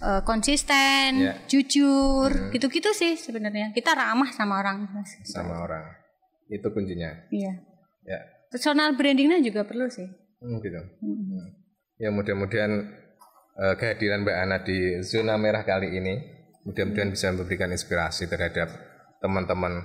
eh, 0.00 0.20
konsisten, 0.24 1.24
Iya. 1.24 1.34
jujur, 1.48 2.52
gitu-gitu 2.52 2.92
sih 2.92 3.16
sebenarnya. 3.16 3.72
Kita 3.72 3.92
ramah 3.92 4.28
sama 4.32 4.60
orang, 4.60 4.88
Mas. 4.92 5.08
sama 5.24 5.60
orang 5.60 5.84
itu 6.46 6.66
kuncinya 6.70 7.10
Iya. 7.28 7.52
ya 8.04 8.20
Personal 8.46 8.94
brandingnya 8.94 9.42
juga 9.42 9.66
perlu 9.66 9.90
sih. 9.90 10.06
Hmm, 10.38 10.60
gitu 10.60 10.78
Mm. 11.02 11.65
Ya 11.96 12.10
mudah-mudahan 12.10 12.72
eh, 13.56 13.74
kehadiran 13.74 14.22
Mbak 14.22 14.36
Ana 14.38 14.56
di 14.60 14.78
zona 15.02 15.36
merah 15.36 15.62
kali 15.62 15.92
ini 15.92 16.14
mudah-mudahan 16.62 17.10
bisa 17.10 17.30
memberikan 17.30 17.70
inspirasi 17.70 18.26
terhadap 18.26 18.68
teman-teman 19.18 19.80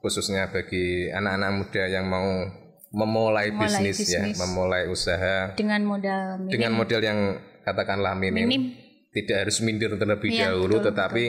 khususnya 0.00 0.48
bagi 0.48 1.10
anak-anak 1.10 1.50
muda 1.52 1.82
yang 1.84 2.06
mau 2.06 2.24
memulai, 2.90 3.52
Memulai 3.52 3.70
bisnis, 3.86 4.08
ya 4.08 4.24
bisnis. 4.24 4.38
memulai 4.40 4.84
usaha 4.86 5.54
Dengan 5.54 5.84
modal 5.84 6.40
minim. 6.40 6.50
dengan 6.50 6.72
model 6.74 7.00
yang 7.00 7.20
katakanlah 7.62 8.14
minim, 8.14 8.48
Minim. 8.48 8.62
tidak 9.10 9.46
harus 9.46 9.60
minder 9.60 9.94
terlebih 9.94 10.30
Iya, 10.32 10.50
dahulu 10.50 10.80
betul, 10.80 10.86
tetapi 10.90 11.24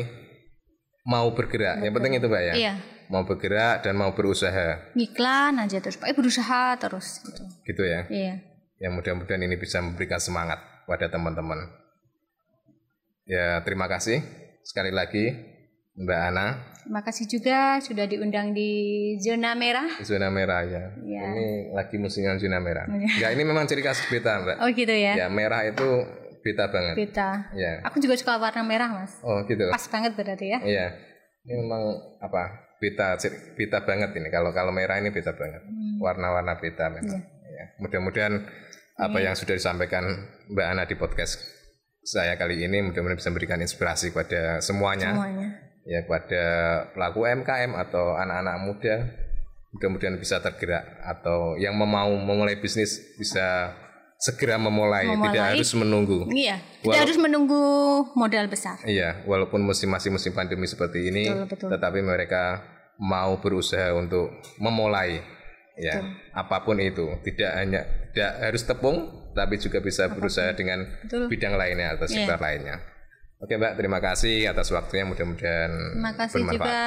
mau 1.03 1.29
bergerak 1.31 1.81
yang 1.81 1.93
penting 1.93 2.13
itu 2.15 2.25
Mbak 2.25 2.43
ya 2.43 2.53
Iya. 2.55 2.73
mau 3.07 3.23
bergerak 3.23 3.83
dan 3.83 3.93
mau 3.93 4.09
berusaha 4.11 4.93
Iklan 4.95 5.59
aja 5.59 5.77
terus, 5.77 5.97
pokoknya 5.97 6.15
berusaha 6.15 6.63
terus 6.77 7.07
gitu. 7.21 7.43
gitu 7.65 7.83
ya 7.83 8.01
Iya. 8.07 8.33
Yang 8.81 8.97
mudah-mudahan 8.97 9.45
ini 9.45 9.55
bisa 9.55 9.77
memberikan 9.77 10.17
semangat 10.17 10.57
pada 10.89 11.05
teman-teman. 11.05 11.69
Ya, 13.29 13.61
terima 13.61 13.85
kasih 13.85 14.25
sekali 14.65 14.89
lagi 14.89 15.31
Mbak 15.95 16.21
Ana 16.33 16.47
Terima 16.81 17.05
kasih 17.05 17.29
juga 17.29 17.77
sudah 17.77 18.09
diundang 18.09 18.57
di 18.57 18.71
zona 19.21 19.53
merah. 19.53 19.85
di 20.01 20.05
zona 20.07 20.33
merah 20.33 20.65
ya. 20.65 20.97
Iya. 20.97 21.21
Ini 21.29 21.47
lagi 21.77 21.95
musimnya 22.01 22.33
zona 22.41 22.57
merah. 22.57 22.89
Ya, 23.21 23.29
ini 23.29 23.45
memang 23.45 23.69
ciri 23.69 23.85
khas 23.85 24.01
beta, 24.09 24.41
Mbak. 24.41 24.57
Oh 24.65 24.69
gitu 24.73 24.89
ya. 24.89 25.13
Ya, 25.13 25.27
merah 25.29 25.61
itu 25.61 25.85
beta 26.41 26.73
banget. 26.73 26.97
Beta. 26.97 27.53
Ya. 27.53 27.85
Aku 27.85 28.01
juga 28.01 28.17
suka 28.17 28.41
warna 28.41 28.65
merah, 28.65 28.89
Mas. 28.89 29.13
Oh, 29.21 29.45
gitu. 29.45 29.69
Pas 29.69 29.85
banget 29.93 30.17
berarti 30.17 30.49
ya. 30.49 30.59
Iya. 30.65 30.87
Ini 31.45 31.53
memang 31.61 31.83
apa? 32.17 32.73
Beta 32.81 33.13
ciri- 33.21 33.53
beta 33.53 33.85
banget 33.85 34.09
ini. 34.17 34.33
Kalau 34.33 34.49
kalau 34.49 34.73
merah 34.73 34.97
ini 34.97 35.13
beta 35.13 35.37
banget. 35.37 35.61
Hmm. 35.61 36.01
Warna-warna 36.01 36.57
beta 36.57 36.89
memang. 36.89 37.21
Ya. 37.45 37.77
Mudah-mudahan 37.77 38.41
apa 39.01 39.17
Iya. 39.17 39.25
yang 39.25 39.35
sudah 39.35 39.55
disampaikan 39.57 40.03
Mbak 40.47 40.65
Ana 40.67 40.83
di 40.85 40.93
podcast 40.93 41.41
saya 41.99 42.33
kali 42.33 42.61
ini 42.61 42.81
mudah-mudahan 42.81 43.17
bisa 43.17 43.29
memberikan 43.29 43.57
inspirasi 43.57 44.09
kepada 44.09 44.61
semuanya. 44.61 45.13
Semuanya. 45.13 45.49
ya 45.81 46.05
kepada 46.05 46.43
pelaku 46.93 47.25
MKM 47.25 47.73
atau 47.73 48.13
anak-anak 48.13 48.55
muda 48.61 48.95
mudah-mudahan 49.71 50.13
bisa 50.15 50.37
tergerak 50.37 50.85
atau 51.01 51.57
yang 51.57 51.73
mau 51.73 51.87
memulai 52.11 52.57
bisnis 52.57 53.17
bisa 53.17 53.73
segera 54.17 54.61
memulai, 54.61 55.09
Memulai. 55.09 55.33
tidak 55.33 55.45
harus 55.49 55.69
menunggu. 55.73 56.19
Iya. 56.29 56.61
Tidak 56.61 56.85
Walau- 56.85 57.01
harus 57.01 57.17
menunggu 57.17 57.63
modal 58.13 58.45
besar. 58.45 58.77
Iya, 58.85 59.25
walaupun 59.25 59.65
musim 59.65 59.89
masih 59.89 60.13
musim 60.13 60.29
pandemi 60.31 60.69
seperti 60.69 61.09
ini, 61.09 61.25
Betul, 61.25 61.49
betul. 61.49 61.67
tetapi 61.73 61.99
mereka 62.05 62.61
mau 63.01 63.41
berusaha 63.41 63.89
untuk 63.97 64.29
memulai 64.61 65.25
ya 65.79 66.03
apa 66.35 66.63
pun 66.63 66.77
itu, 66.79 67.07
tidak 67.23 67.51
hanya 67.55 67.81
tidak 68.11 68.31
harus 68.43 68.63
tepung, 68.67 68.97
tapi 69.31 69.55
juga 69.59 69.79
bisa 69.79 70.11
berusaha 70.11 70.51
dengan 70.55 70.83
Betul. 71.07 71.31
bidang 71.31 71.55
lainnya 71.55 71.95
atau 71.95 72.07
sektor 72.07 72.37
lainnya. 72.39 72.79
Oke 73.41 73.57
Mbak, 73.57 73.73
terima 73.73 73.97
kasih 73.97 74.53
atas 74.53 74.69
waktunya 74.69 75.01
mudah-mudahan 75.01 75.73
Terima 75.97 76.13
kasih 76.13 76.45
bermanfaat. 76.45 76.61
juga 76.61 76.81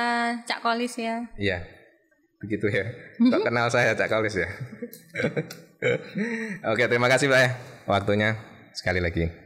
Cak 0.46 0.58
Kolis 0.62 0.94
ya. 0.94 1.16
Iya, 1.34 1.58
begitu 2.38 2.70
ya. 2.70 2.86
Tak 3.18 3.40
kenal 3.42 3.66
saya 3.74 3.98
Cak 3.98 4.06
Kaulis 4.06 4.38
ya. 4.38 4.46
Oke, 6.70 6.86
terima 6.86 7.10
kasih 7.10 7.26
Mbak 7.26 7.40
ya 7.42 7.50
waktunya 7.90 8.38
sekali 8.70 9.02
lagi. 9.02 9.43